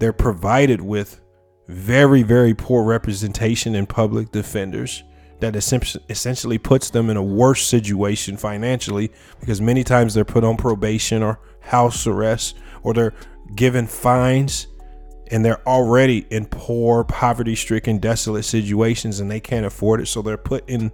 They're 0.00 0.14
provided 0.14 0.80
with 0.80 1.20
very, 1.68 2.22
very 2.22 2.54
poor 2.54 2.82
representation 2.82 3.74
in 3.74 3.84
public 3.84 4.32
defenders 4.32 5.04
that 5.40 5.54
essentially 5.54 6.56
puts 6.56 6.88
them 6.88 7.10
in 7.10 7.18
a 7.18 7.22
worse 7.22 7.66
situation 7.66 8.38
financially 8.38 9.12
because 9.38 9.60
many 9.60 9.84
times 9.84 10.14
they're 10.14 10.24
put 10.24 10.44
on 10.44 10.56
probation 10.56 11.22
or 11.22 11.38
house 11.60 12.06
arrest 12.06 12.56
or 12.82 12.94
they're 12.94 13.14
given 13.54 13.86
fines 13.86 14.66
and 15.30 15.44
they're 15.44 15.68
already 15.68 16.26
in 16.30 16.46
poor, 16.46 17.04
poverty 17.04 17.54
stricken, 17.54 17.98
desolate 17.98 18.46
situations 18.46 19.20
and 19.20 19.30
they 19.30 19.40
can't 19.40 19.66
afford 19.66 20.00
it. 20.00 20.06
So 20.06 20.22
they're 20.22 20.38
put 20.38 20.66
in 20.70 20.90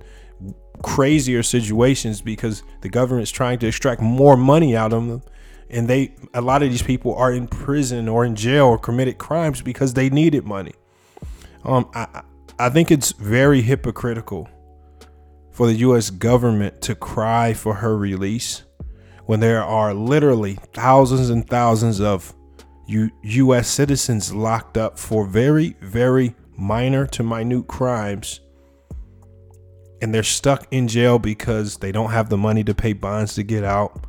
crazier 0.83 1.43
situations 1.43 2.21
because 2.21 2.63
the 2.83 2.89
government's 2.89 3.31
trying 3.31 3.59
to 3.59 3.67
extract 3.67 4.03
more 4.03 4.37
money 4.37 4.77
out 4.77 4.93
of 4.93 5.07
them 5.07 5.23
and 5.71 5.89
they 5.89 6.15
a 6.35 6.41
lot 6.41 6.63
of 6.63 6.71
these 6.71 6.83
people 6.83 7.15
are 7.15 7.33
in 7.33 7.49
prison 7.49 8.09
or 8.09 8.25
in 8.25 8.35
jail 8.35 8.67
or 8.67 8.79
committed 8.79 9.17
crimes 9.19 9.63
because 9.63 9.95
they 9.95 10.11
needed 10.11 10.45
money 10.45 10.73
um 11.65 11.89
I 11.95 12.23
I 12.59 12.69
think 12.69 12.91
it's 12.91 13.13
very 13.13 13.63
hypocritical 13.63 14.49
for 15.51 15.67
the 15.67 15.75
US 15.75 16.11
government 16.11 16.81
to 16.83 16.95
cry 16.95 17.53
for 17.53 17.75
her 17.75 17.97
release 17.97 18.65
when 19.27 19.41
there 19.41 19.63
are 19.63 19.95
literally 19.95 20.59
thousands 20.73 21.31
and 21.31 21.49
thousands 21.49 22.01
of 22.01 22.35
U- 22.87 23.11
US 23.23 23.69
citizens 23.69 24.35
locked 24.35 24.77
up 24.77 24.99
for 24.99 25.27
very, 25.27 25.77
very 25.81 26.35
minor 26.57 27.07
to 27.09 27.23
minute 27.23 27.67
crimes. 27.67 28.41
And 30.05 30.13
they're 30.13 30.23
stuck 30.23 30.67
in 30.71 30.87
jail 30.87 31.19
because 31.19 31.79
they 31.79 31.91
don't 31.91 32.11
have 32.11 32.29
the 32.29 32.37
money 32.37 32.63
to 32.65 32.75
pay 32.75 32.93
bonds 32.93 33.37
to 33.37 33.43
get 33.43 33.65
out. 33.65 34.07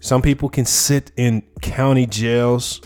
Some 0.00 0.22
people 0.22 0.48
can 0.48 0.64
sit 0.64 1.12
in 1.18 1.42
county 1.60 2.06
jails 2.06 2.80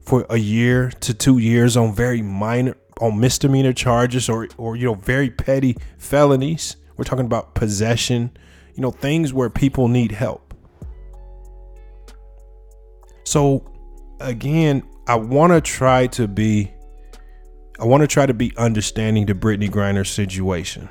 for 0.00 0.24
a 0.30 0.36
year 0.36 0.90
to 1.00 1.12
two 1.12 1.38
years 1.38 1.76
on 1.76 1.92
very 1.92 2.22
minor 2.22 2.76
on 3.00 3.18
misdemeanor 3.18 3.72
charges 3.72 4.28
or 4.28 4.46
or 4.56 4.76
you 4.76 4.86
know 4.86 4.94
very 4.94 5.30
petty 5.30 5.76
felonies. 5.98 6.76
We're 6.96 7.02
talking 7.02 7.26
about 7.26 7.56
possession, 7.56 8.30
you 8.76 8.80
know, 8.80 8.92
things 8.92 9.32
where 9.32 9.50
people 9.50 9.88
need 9.88 10.12
help. 10.12 10.54
So 13.24 13.68
again, 14.20 14.84
I 15.08 15.16
want 15.16 15.52
to 15.52 15.60
try 15.60 16.06
to 16.06 16.28
be 16.28 16.72
I 17.80 17.84
want 17.84 18.02
to 18.02 18.06
try 18.06 18.26
to 18.26 18.34
be 18.34 18.52
understanding 18.56 19.26
to 19.26 19.34
Brittney 19.34 19.68
Griner's 19.68 20.08
situation. 20.08 20.88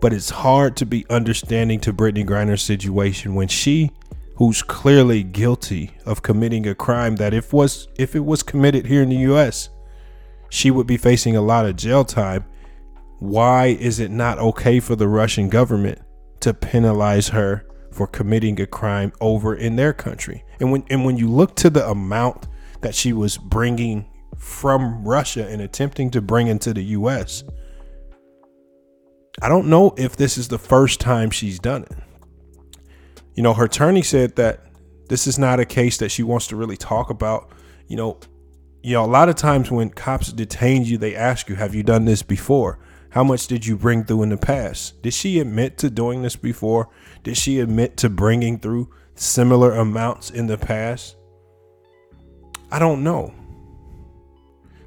But 0.00 0.12
it's 0.12 0.30
hard 0.30 0.76
to 0.76 0.86
be 0.86 1.04
understanding 1.10 1.80
to 1.80 1.92
Brittney 1.92 2.24
Griner's 2.24 2.62
situation 2.62 3.34
when 3.34 3.48
she 3.48 3.90
who's 4.38 4.62
clearly 4.62 5.24
guilty 5.24 5.90
of 6.06 6.22
committing 6.22 6.64
a 6.68 6.74
crime 6.74 7.16
that 7.16 7.34
if 7.34 7.52
was 7.52 7.88
if 7.96 8.14
it 8.14 8.24
was 8.24 8.42
committed 8.42 8.86
here 8.86 9.02
in 9.02 9.08
the 9.08 9.32
US, 9.32 9.68
she 10.48 10.70
would 10.70 10.86
be 10.86 10.96
facing 10.96 11.36
a 11.36 11.42
lot 11.42 11.66
of 11.66 11.74
jail 11.74 12.04
time. 12.04 12.44
Why 13.18 13.66
is 13.66 13.98
it 13.98 14.12
not 14.12 14.38
okay 14.38 14.78
for 14.78 14.94
the 14.94 15.08
Russian 15.08 15.48
government 15.48 16.00
to 16.40 16.54
penalize 16.54 17.28
her 17.28 17.66
for 17.90 18.06
committing 18.06 18.60
a 18.60 18.66
crime 18.66 19.12
over 19.20 19.56
in 19.56 19.74
their 19.74 19.92
country? 19.92 20.44
And 20.60 20.70
when 20.70 20.84
and 20.88 21.04
when 21.04 21.16
you 21.16 21.28
look 21.28 21.56
to 21.56 21.70
the 21.70 21.88
amount 21.88 22.46
that 22.80 22.94
she 22.94 23.12
was 23.12 23.36
bringing 23.36 24.06
from 24.36 25.04
Russia 25.04 25.48
and 25.48 25.60
attempting 25.60 26.12
to 26.12 26.20
bring 26.20 26.46
into 26.46 26.72
the 26.72 26.84
US, 26.84 27.42
I 29.40 29.48
don't 29.48 29.68
know 29.68 29.94
if 29.96 30.16
this 30.16 30.36
is 30.36 30.48
the 30.48 30.58
first 30.58 31.00
time 31.00 31.30
she's 31.30 31.58
done 31.58 31.84
it. 31.84 31.92
You 33.34 33.42
know, 33.42 33.54
her 33.54 33.66
attorney 33.66 34.02
said 34.02 34.36
that 34.36 34.64
this 35.08 35.26
is 35.26 35.38
not 35.38 35.60
a 35.60 35.64
case 35.64 35.96
that 35.98 36.10
she 36.10 36.22
wants 36.22 36.48
to 36.48 36.56
really 36.56 36.76
talk 36.76 37.10
about. 37.10 37.50
You 37.86 37.96
know, 37.96 38.18
you 38.82 38.94
know, 38.94 39.04
a 39.04 39.06
lot 39.06 39.28
of 39.28 39.36
times 39.36 39.70
when 39.70 39.90
cops 39.90 40.32
detain 40.32 40.84
you, 40.84 40.98
they 40.98 41.14
ask 41.14 41.48
you, 41.48 41.54
Have 41.54 41.74
you 41.74 41.82
done 41.82 42.04
this 42.04 42.22
before? 42.22 42.78
How 43.10 43.24
much 43.24 43.46
did 43.46 43.64
you 43.64 43.76
bring 43.76 44.04
through 44.04 44.24
in 44.24 44.28
the 44.28 44.36
past? 44.36 45.00
Did 45.02 45.14
she 45.14 45.38
admit 45.40 45.78
to 45.78 45.88
doing 45.88 46.22
this 46.22 46.36
before? 46.36 46.88
Did 47.22 47.36
she 47.36 47.58
admit 47.60 47.96
to 47.98 48.10
bringing 48.10 48.58
through 48.58 48.90
similar 49.14 49.72
amounts 49.72 50.30
in 50.30 50.46
the 50.46 50.58
past? 50.58 51.16
I 52.70 52.78
don't 52.78 53.02
know. 53.02 53.32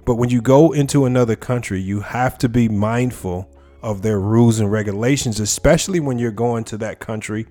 But 0.06 0.16
when 0.16 0.30
you 0.30 0.42
go 0.42 0.72
into 0.72 1.06
another 1.06 1.36
country, 1.36 1.82
you 1.82 2.02
have 2.02 2.38
to 2.40 2.50
be 2.50 2.70
mindful 2.70 3.51
of 3.82 4.02
their 4.02 4.20
rules 4.20 4.60
and 4.60 4.72
regulations, 4.72 5.40
especially 5.40 6.00
when 6.00 6.20
you're 6.20 6.32
going 6.32 6.64
to 6.66 6.78
that 6.78 7.00
country 7.00 7.48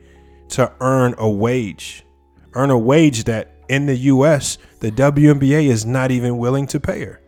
to 0.50 0.72
earn 0.80 1.14
a 1.18 1.28
wage. 1.28 2.04
Earn 2.54 2.70
a 2.70 2.78
wage 2.78 3.24
that 3.24 3.54
in 3.68 3.86
the 3.86 3.96
US, 3.96 4.58
the 4.80 4.90
WNBA 4.90 5.66
is 5.66 5.86
not 5.86 6.10
even 6.10 6.38
willing 6.38 6.66
to 6.68 6.80
pay 6.80 7.04
her. 7.04 7.20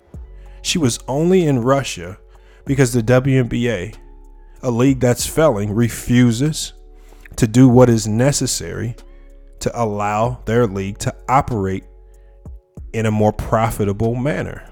She 0.63 0.79
was 0.79 0.99
only 1.09 1.47
in 1.47 1.61
Russia 1.61 2.19
because 2.65 2.93
the 2.93 3.03
WNBA, 3.03 3.97
a 4.63 4.71
league 4.71 5.01
that's 5.01 5.27
failing, 5.27 5.73
refuses 5.73 6.73
to 7.37 7.47
do 7.47 7.69
what 7.69 7.89
is 7.89 8.07
necessary 8.07 8.95
to 9.61 9.81
allow 9.81 10.43
their 10.45 10.67
league 10.67 10.99
to 10.99 11.15
operate 11.29 11.85
in 12.93 13.07
a 13.07 13.11
more 13.11 13.33
profitable 13.33 14.15
manner. 14.15 14.69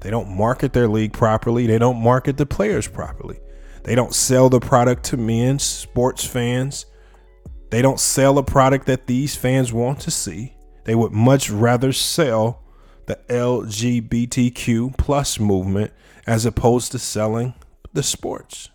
They 0.00 0.10
don't 0.10 0.34
market 0.34 0.72
their 0.72 0.88
league 0.88 1.12
properly, 1.12 1.66
they 1.66 1.78
don't 1.78 2.02
market 2.02 2.36
the 2.36 2.46
players 2.46 2.86
properly. 2.86 3.38
They 3.82 3.94
don't 3.94 4.14
sell 4.14 4.48
the 4.48 4.60
product 4.60 5.04
to 5.06 5.16
men, 5.16 5.58
sports 5.58 6.24
fans. 6.24 6.86
They 7.70 7.82
don't 7.82 8.00
sell 8.00 8.38
a 8.38 8.42
product 8.42 8.86
that 8.86 9.06
these 9.06 9.36
fans 9.36 9.72
want 9.72 10.00
to 10.00 10.10
see. 10.10 10.54
They 10.84 10.94
would 10.94 11.12
much 11.12 11.50
rather 11.50 11.92
sell 11.92 12.62
the 13.06 13.18
LGBTQ 13.28 14.96
plus 14.96 15.38
movement 15.38 15.92
as 16.26 16.46
opposed 16.46 16.92
to 16.92 16.98
selling 16.98 17.54
the 17.92 18.02
sports. 18.02 18.70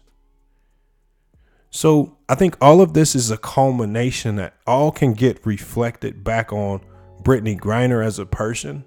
So 1.69 2.17
I 2.29 2.35
think 2.35 2.55
all 2.61 2.81
of 2.81 2.93
this 2.93 3.15
is 3.15 3.31
a 3.31 3.37
culmination 3.37 4.37
that 4.37 4.55
all 4.65 4.91
can 4.91 5.13
get 5.13 5.45
reflected 5.45 6.23
back 6.23 6.53
on 6.53 6.81
Brittney 7.21 7.59
Griner 7.59 8.03
as 8.03 8.17
a 8.17 8.25
person 8.25 8.85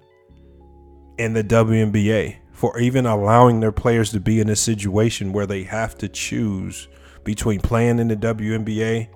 and 1.19 1.35
the 1.35 1.43
WNBA 1.43 2.37
for 2.59 2.77
even 2.77 3.05
allowing 3.05 3.61
their 3.61 3.71
players 3.71 4.11
to 4.11 4.19
be 4.19 4.41
in 4.41 4.49
a 4.49 4.55
situation 4.55 5.31
where 5.31 5.45
they 5.45 5.63
have 5.63 5.97
to 5.97 6.09
choose 6.09 6.89
between 7.23 7.61
playing 7.61 7.99
in 7.99 8.09
the 8.09 8.17
WNBA 8.17 9.07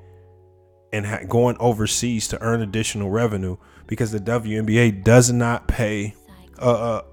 and 0.93 1.06
ha- 1.06 1.19
going 1.27 1.58
overseas 1.60 2.29
to 2.29 2.41
earn 2.41 2.62
additional 2.62 3.10
revenue 3.10 3.58
because 3.86 4.13
the 4.13 4.19
WNBA 4.19 5.03
does 5.03 5.29
not 5.29 5.67
pay 5.67 6.15
a, 6.58 6.69
a, 6.69 7.06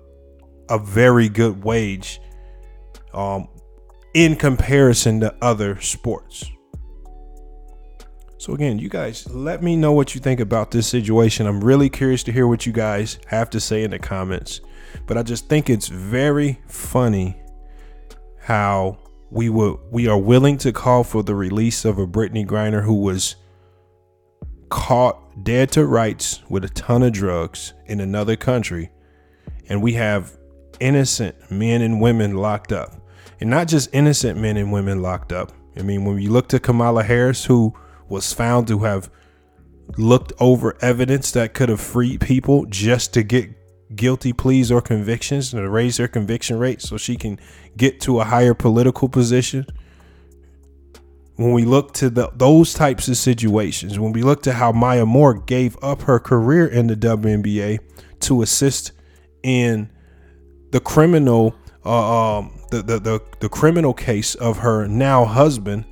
a 0.68 0.78
very 0.78 1.28
good 1.28 1.64
wage 1.64 2.20
um, 3.12 3.48
in 4.14 4.36
comparison 4.36 5.18
to 5.18 5.34
other 5.42 5.80
sports. 5.80 6.44
So 8.40 8.54
again, 8.54 8.78
you 8.78 8.88
guys, 8.88 9.28
let 9.28 9.62
me 9.62 9.76
know 9.76 9.92
what 9.92 10.14
you 10.14 10.20
think 10.22 10.40
about 10.40 10.70
this 10.70 10.86
situation. 10.86 11.46
I'm 11.46 11.62
really 11.62 11.90
curious 11.90 12.22
to 12.22 12.32
hear 12.32 12.46
what 12.48 12.64
you 12.64 12.72
guys 12.72 13.18
have 13.26 13.50
to 13.50 13.60
say 13.60 13.84
in 13.84 13.90
the 13.90 13.98
comments. 13.98 14.62
But 15.06 15.18
I 15.18 15.22
just 15.22 15.46
think 15.50 15.68
it's 15.68 15.88
very 15.88 16.58
funny 16.66 17.38
how 18.38 18.96
we 19.28 19.50
would 19.50 19.78
we 19.90 20.08
are 20.08 20.16
willing 20.16 20.56
to 20.56 20.72
call 20.72 21.04
for 21.04 21.22
the 21.22 21.34
release 21.34 21.84
of 21.84 21.98
a 21.98 22.06
Brittney 22.06 22.46
Griner 22.46 22.82
who 22.82 22.94
was 22.94 23.36
caught 24.70 25.44
dead 25.44 25.70
to 25.72 25.84
rights 25.84 26.40
with 26.48 26.64
a 26.64 26.70
ton 26.70 27.02
of 27.02 27.12
drugs 27.12 27.74
in 27.88 28.00
another 28.00 28.36
country, 28.36 28.90
and 29.68 29.82
we 29.82 29.92
have 29.92 30.34
innocent 30.80 31.36
men 31.50 31.82
and 31.82 32.00
women 32.00 32.38
locked 32.38 32.72
up. 32.72 33.06
And 33.38 33.50
not 33.50 33.68
just 33.68 33.90
innocent 33.92 34.40
men 34.40 34.56
and 34.56 34.72
women 34.72 35.02
locked 35.02 35.30
up. 35.30 35.52
I 35.76 35.82
mean, 35.82 36.06
when 36.06 36.18
you 36.18 36.30
look 36.30 36.48
to 36.48 36.58
Kamala 36.58 37.02
Harris, 37.02 37.44
who 37.44 37.74
was 38.10 38.32
found 38.32 38.66
to 38.68 38.80
have 38.80 39.10
looked 39.96 40.32
over 40.38 40.76
evidence 40.82 41.30
that 41.32 41.54
could 41.54 41.68
have 41.68 41.80
freed 41.80 42.20
people 42.20 42.66
just 42.66 43.14
to 43.14 43.22
get 43.22 43.50
guilty 43.94 44.32
pleas 44.32 44.70
or 44.70 44.80
convictions 44.80 45.52
and 45.52 45.62
to 45.62 45.68
raise 45.68 45.96
their 45.96 46.08
conviction 46.08 46.58
rate 46.58 46.80
so 46.80 46.96
she 46.96 47.16
can 47.16 47.38
get 47.76 48.00
to 48.00 48.20
a 48.20 48.24
higher 48.24 48.54
political 48.54 49.08
position. 49.08 49.66
When 51.36 51.52
we 51.52 51.64
look 51.64 51.94
to 51.94 52.10
the, 52.10 52.30
those 52.34 52.74
types 52.74 53.08
of 53.08 53.16
situations, 53.16 53.98
when 53.98 54.12
we 54.12 54.22
look 54.22 54.42
to 54.42 54.52
how 54.52 54.72
Maya 54.72 55.06
Moore 55.06 55.34
gave 55.34 55.76
up 55.82 56.02
her 56.02 56.18
career 56.18 56.66
in 56.66 56.86
the 56.86 56.96
WNBA 56.96 57.78
to 58.20 58.42
assist 58.42 58.92
in 59.42 59.90
the 60.70 60.80
criminal, 60.80 61.54
uh, 61.84 62.38
um, 62.38 62.60
the, 62.70 62.82
the, 62.82 62.98
the 63.00 63.20
the 63.40 63.48
criminal 63.48 63.94
case 63.94 64.34
of 64.34 64.58
her 64.58 64.86
now 64.86 65.24
husband, 65.24 65.86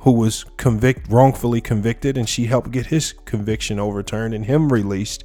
who 0.00 0.12
was 0.12 0.44
convict 0.56 1.10
wrongfully 1.10 1.60
convicted, 1.60 2.16
and 2.16 2.28
she 2.28 2.46
helped 2.46 2.70
get 2.70 2.86
his 2.86 3.12
conviction 3.24 3.78
overturned 3.78 4.34
and 4.34 4.46
him 4.46 4.72
released, 4.72 5.24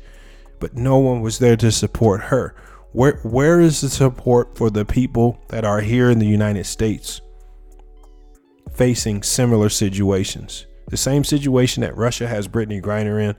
but 0.60 0.76
no 0.76 0.98
one 0.98 1.22
was 1.22 1.40
there 1.40 1.58
to 1.58 1.72
support 1.72 2.22
her. 2.22 2.56
Where 2.92 3.20
where 3.24 3.60
is 3.60 3.82
the 3.82 3.90
support 3.90 4.58
for 4.58 4.70
the 4.70 4.86
people 4.86 5.40
that 5.50 5.66
are 5.66 5.82
here 5.82 6.10
in 6.10 6.20
the 6.20 6.28
United 6.28 6.66
States? 6.66 7.22
facing 8.76 9.24
similar 9.24 9.70
situations. 9.70 10.68
The 10.90 10.98
same 10.98 11.24
situation 11.24 11.82
that 11.82 11.98
Russia 11.98 12.28
has 12.28 12.48
Brittney 12.48 12.82
Griner 12.82 13.22
in. 13.22 13.36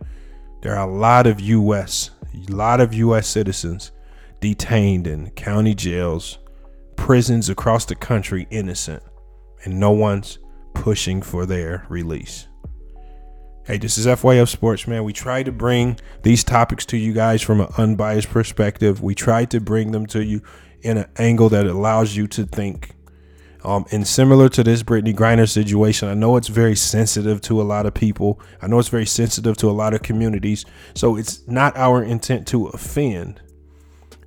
There 0.62 0.74
are 0.74 0.88
a 0.88 0.92
lot 0.92 1.26
of 1.26 1.40
U.S. 1.40 2.10
a 2.34 2.52
lot 2.52 2.80
of 2.80 2.94
U.S. 2.94 3.28
citizens 3.28 3.92
detained 4.40 5.06
in 5.06 5.30
county 5.30 5.74
jails, 5.74 6.38
prisons 6.96 7.48
across 7.48 7.84
the 7.84 7.94
country, 7.94 8.46
innocent, 8.50 9.02
and 9.64 9.78
no 9.78 9.90
one's 9.92 10.38
pushing 10.82 11.22
for 11.22 11.46
their 11.46 11.86
release. 11.88 12.48
Hey, 13.64 13.78
this 13.78 13.98
is 13.98 14.06
FYF 14.06 14.48
Sports, 14.48 14.86
man. 14.86 15.02
We 15.04 15.12
try 15.12 15.42
to 15.42 15.50
bring 15.50 15.98
these 16.22 16.44
topics 16.44 16.86
to 16.86 16.96
you 16.96 17.12
guys 17.12 17.42
from 17.42 17.60
an 17.60 17.68
unbiased 17.76 18.30
perspective. 18.30 19.02
We 19.02 19.14
try 19.14 19.44
to 19.46 19.60
bring 19.60 19.90
them 19.90 20.06
to 20.06 20.24
you 20.24 20.42
in 20.82 20.98
an 20.98 21.06
angle 21.16 21.48
that 21.48 21.66
allows 21.66 22.14
you 22.14 22.28
to 22.28 22.44
think 22.44 22.96
um, 23.66 23.84
and 23.90 24.06
similar 24.06 24.48
to 24.50 24.62
this 24.62 24.84
Brittney 24.84 25.12
Griner 25.12 25.48
situation, 25.48 26.08
I 26.08 26.14
know 26.14 26.36
it's 26.36 26.46
very 26.46 26.76
sensitive 26.76 27.40
to 27.42 27.60
a 27.60 27.64
lot 27.64 27.84
of 27.84 27.94
people. 27.94 28.40
I 28.62 28.68
know 28.68 28.78
it's 28.78 28.88
very 28.88 29.06
sensitive 29.06 29.56
to 29.56 29.68
a 29.68 29.72
lot 29.72 29.92
of 29.92 30.02
communities. 30.02 30.64
So 30.94 31.16
it's 31.16 31.44
not 31.48 31.76
our 31.76 32.00
intent 32.00 32.46
to 32.48 32.68
offend, 32.68 33.40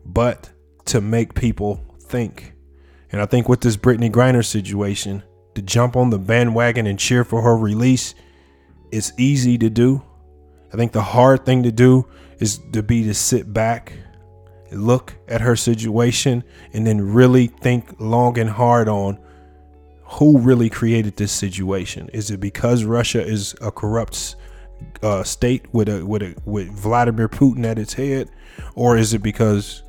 but 0.05 0.49
to 0.85 0.99
make 0.99 1.35
people 1.35 1.85
think 2.01 2.53
And 3.11 3.21
I 3.21 3.25
think 3.25 3.47
with 3.47 3.61
this 3.61 3.77
Brittney 3.77 4.11
Griner 4.11 4.45
situation, 4.45 5.23
to 5.59 5.65
jump 5.65 5.97
on 5.97 6.09
the 6.09 6.17
bandwagon 6.17 6.87
and 6.87 6.97
cheer 6.97 7.25
for 7.25 7.41
her 7.41 7.57
release, 7.57 8.15
it's 8.91 9.11
easy 9.17 9.57
to 9.57 9.69
do. 9.69 10.01
I 10.73 10.77
think 10.77 10.93
the 10.93 11.01
hard 11.01 11.45
thing 11.45 11.63
to 11.63 11.71
do 11.71 12.07
is 12.39 12.59
to 12.71 12.81
be 12.81 13.03
to 13.03 13.13
sit 13.13 13.51
back, 13.51 13.93
look 14.71 15.15
at 15.27 15.41
her 15.41 15.55
situation, 15.55 16.43
and 16.73 16.87
then 16.87 17.01
really 17.01 17.47
think 17.47 17.99
long 17.99 18.37
and 18.39 18.49
hard 18.49 18.87
on 18.87 19.19
who 20.03 20.39
really 20.39 20.69
created 20.69 21.17
this 21.17 21.31
situation. 21.31 22.09
Is 22.13 22.31
it 22.31 22.39
because 22.39 22.83
Russia 22.85 23.21
is 23.21 23.53
a 23.61 23.71
corrupt 23.71 24.35
uh, 25.03 25.23
state 25.23 25.65
with 25.73 25.89
a 25.89 26.05
with 26.05 26.21
a 26.21 26.35
with 26.45 26.69
Vladimir 26.69 27.27
Putin 27.27 27.65
at 27.65 27.77
its 27.77 27.93
head, 27.93 28.29
or 28.75 28.97
is 28.97 29.13
it 29.13 29.21
because 29.21 29.83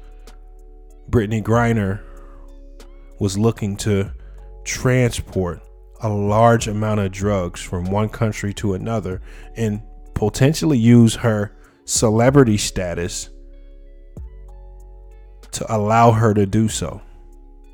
Brittney 1.09 1.43
Griner 1.43 2.01
was 3.21 3.39
looking 3.39 3.77
to 3.77 4.13
transport 4.71 5.61
a 6.01 6.09
large 6.09 6.69
amount 6.69 7.01
of 7.01 7.11
drugs 7.11 7.61
from 7.61 7.91
one 7.91 8.09
country 8.09 8.55
to 8.55 8.75
another 8.75 9.21
and 9.57 9.83
potentially 10.15 10.79
use 10.79 11.17
her 11.17 11.53
celebrity 11.85 12.57
status 12.57 13.29
to 15.51 15.75
allow 15.75 16.13
her 16.13 16.33
to 16.33 16.47
do 16.47 16.69
so. 16.69 17.03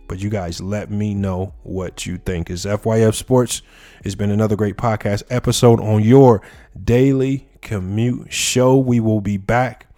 But 0.09 0.21
you 0.21 0.31
guys 0.31 0.61
let 0.61 0.91
me 0.91 1.15
know 1.15 1.53
what 1.63 2.07
you 2.07 2.17
think. 2.17 2.49
Is 2.49 2.65
FYF 2.65 3.15
Sports. 3.15 3.63
It's 4.05 4.15
been 4.15 4.31
another 4.31 4.57
great 4.57 4.77
podcast 4.77 5.25
episode 5.29 5.81
on 5.81 6.03
your 6.03 6.43
daily 6.83 7.49
commute 7.61 8.33
show. 8.33 8.77
We 8.77 9.01
will 9.01 9.21
be 9.21 9.37
back. 9.37 9.89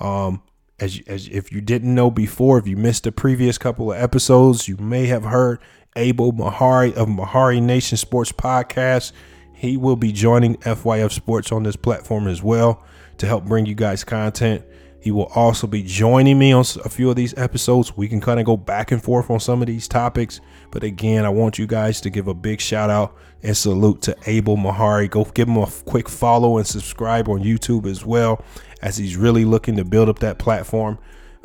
Um, 0.00 0.42
as, 0.80 1.00
as 1.06 1.28
if 1.28 1.52
you 1.52 1.60
didn't 1.60 1.94
know 1.94 2.10
before, 2.10 2.58
if 2.58 2.66
you 2.66 2.76
missed 2.76 3.04
the 3.04 3.12
previous 3.12 3.58
couple 3.58 3.92
of 3.92 3.98
episodes, 3.98 4.68
you 4.68 4.76
may 4.76 5.06
have 5.06 5.24
heard 5.24 5.58
Abel 5.96 6.32
Mahari 6.32 6.92
of 6.94 7.08
Mahari 7.08 7.60
Nation 7.60 7.96
Sports 7.96 8.32
Podcast. 8.32 9.12
He 9.52 9.76
will 9.76 9.96
be 9.96 10.12
joining 10.12 10.56
FYF 10.58 11.10
Sports 11.10 11.50
on 11.50 11.64
this 11.64 11.76
platform 11.76 12.28
as 12.28 12.42
well 12.42 12.84
to 13.18 13.26
help 13.26 13.44
bring 13.44 13.66
you 13.66 13.74
guys 13.74 14.04
content. 14.04 14.64
He 15.00 15.10
will 15.12 15.26
also 15.34 15.66
be 15.66 15.82
joining 15.82 16.38
me 16.38 16.52
on 16.52 16.64
a 16.84 16.88
few 16.88 17.08
of 17.08 17.16
these 17.16 17.36
episodes. 17.36 17.96
We 17.96 18.08
can 18.08 18.20
kind 18.20 18.40
of 18.40 18.46
go 18.46 18.56
back 18.56 18.90
and 18.90 19.02
forth 19.02 19.30
on 19.30 19.40
some 19.40 19.62
of 19.62 19.66
these 19.66 19.86
topics. 19.86 20.40
But 20.70 20.82
again, 20.82 21.24
I 21.24 21.28
want 21.28 21.58
you 21.58 21.66
guys 21.66 22.00
to 22.02 22.10
give 22.10 22.28
a 22.28 22.34
big 22.34 22.60
shout 22.60 22.90
out 22.90 23.16
and 23.42 23.56
salute 23.56 24.02
to 24.02 24.16
Abel 24.26 24.56
Mahari. 24.56 25.08
Go 25.08 25.24
give 25.24 25.48
him 25.48 25.56
a 25.56 25.66
quick 25.86 26.08
follow 26.08 26.58
and 26.58 26.66
subscribe 26.66 27.28
on 27.28 27.40
YouTube 27.40 27.86
as 27.86 28.04
well, 28.04 28.44
as 28.82 28.96
he's 28.96 29.16
really 29.16 29.44
looking 29.44 29.76
to 29.76 29.84
build 29.84 30.08
up 30.08 30.18
that 30.20 30.38
platform. 30.38 30.98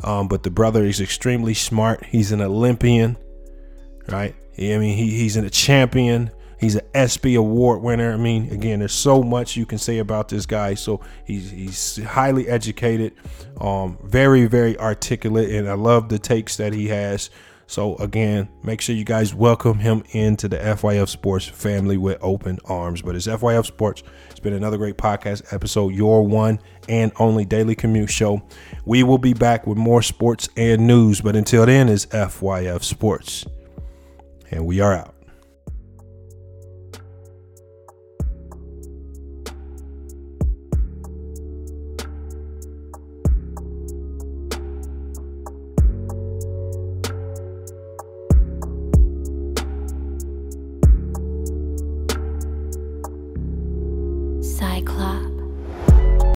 Um, 0.03 0.27
but 0.27 0.43
the 0.43 0.51
brother 0.51 0.83
is 0.83 0.99
extremely 0.99 1.53
smart. 1.53 2.05
He's 2.05 2.31
an 2.31 2.41
Olympian, 2.41 3.17
right? 4.07 4.35
I 4.57 4.77
mean, 4.77 4.97
he, 4.97 5.11
he's 5.11 5.35
a 5.35 5.49
champion. 5.49 6.31
He's 6.59 6.75
an 6.75 6.85
ESPY 6.93 7.35
award 7.35 7.81
winner. 7.81 8.13
I 8.13 8.17
mean, 8.17 8.49
again, 8.51 8.79
there's 8.79 8.93
so 8.93 9.21
much 9.21 9.57
you 9.57 9.65
can 9.65 9.77
say 9.77 9.97
about 9.97 10.29
this 10.29 10.45
guy. 10.45 10.75
So 10.75 11.01
he's 11.25 11.51
he's 11.51 12.01
highly 12.03 12.47
educated, 12.47 13.13
um, 13.59 13.97
very 14.03 14.45
very 14.45 14.77
articulate, 14.79 15.49
and 15.49 15.67
I 15.67 15.73
love 15.73 16.07
the 16.07 16.19
takes 16.19 16.55
that 16.57 16.71
he 16.71 16.87
has. 16.87 17.29
So 17.67 17.95
again, 17.97 18.49
make 18.63 18.81
sure 18.81 18.95
you 18.95 19.05
guys 19.05 19.33
welcome 19.33 19.79
him 19.79 20.03
into 20.11 20.47
the 20.47 20.57
FYF 20.57 21.07
Sports 21.07 21.45
family 21.45 21.97
with 21.97 22.17
open 22.21 22.59
arms. 22.65 23.01
But 23.01 23.15
it's 23.15 23.27
FYF 23.27 23.65
Sports. 23.65 24.03
It's 24.29 24.39
been 24.39 24.53
another 24.53 24.77
great 24.77 24.97
podcast 24.97 25.53
episode, 25.53 25.93
your 25.93 26.25
one 26.25 26.59
and 26.89 27.11
only 27.19 27.45
daily 27.45 27.75
commute 27.75 28.09
show. 28.09 28.41
We 28.85 29.03
will 29.03 29.17
be 29.17 29.33
back 29.33 29.65
with 29.65 29.77
more 29.77 30.01
sports 30.01 30.49
and 30.57 30.85
news. 30.85 31.21
But 31.21 31.35
until 31.35 31.65
then, 31.65 31.89
it's 31.89 32.05
FYF 32.07 32.83
Sports, 32.83 33.45
and 34.51 34.65
we 34.65 34.79
are 34.81 34.93
out. 34.93 35.12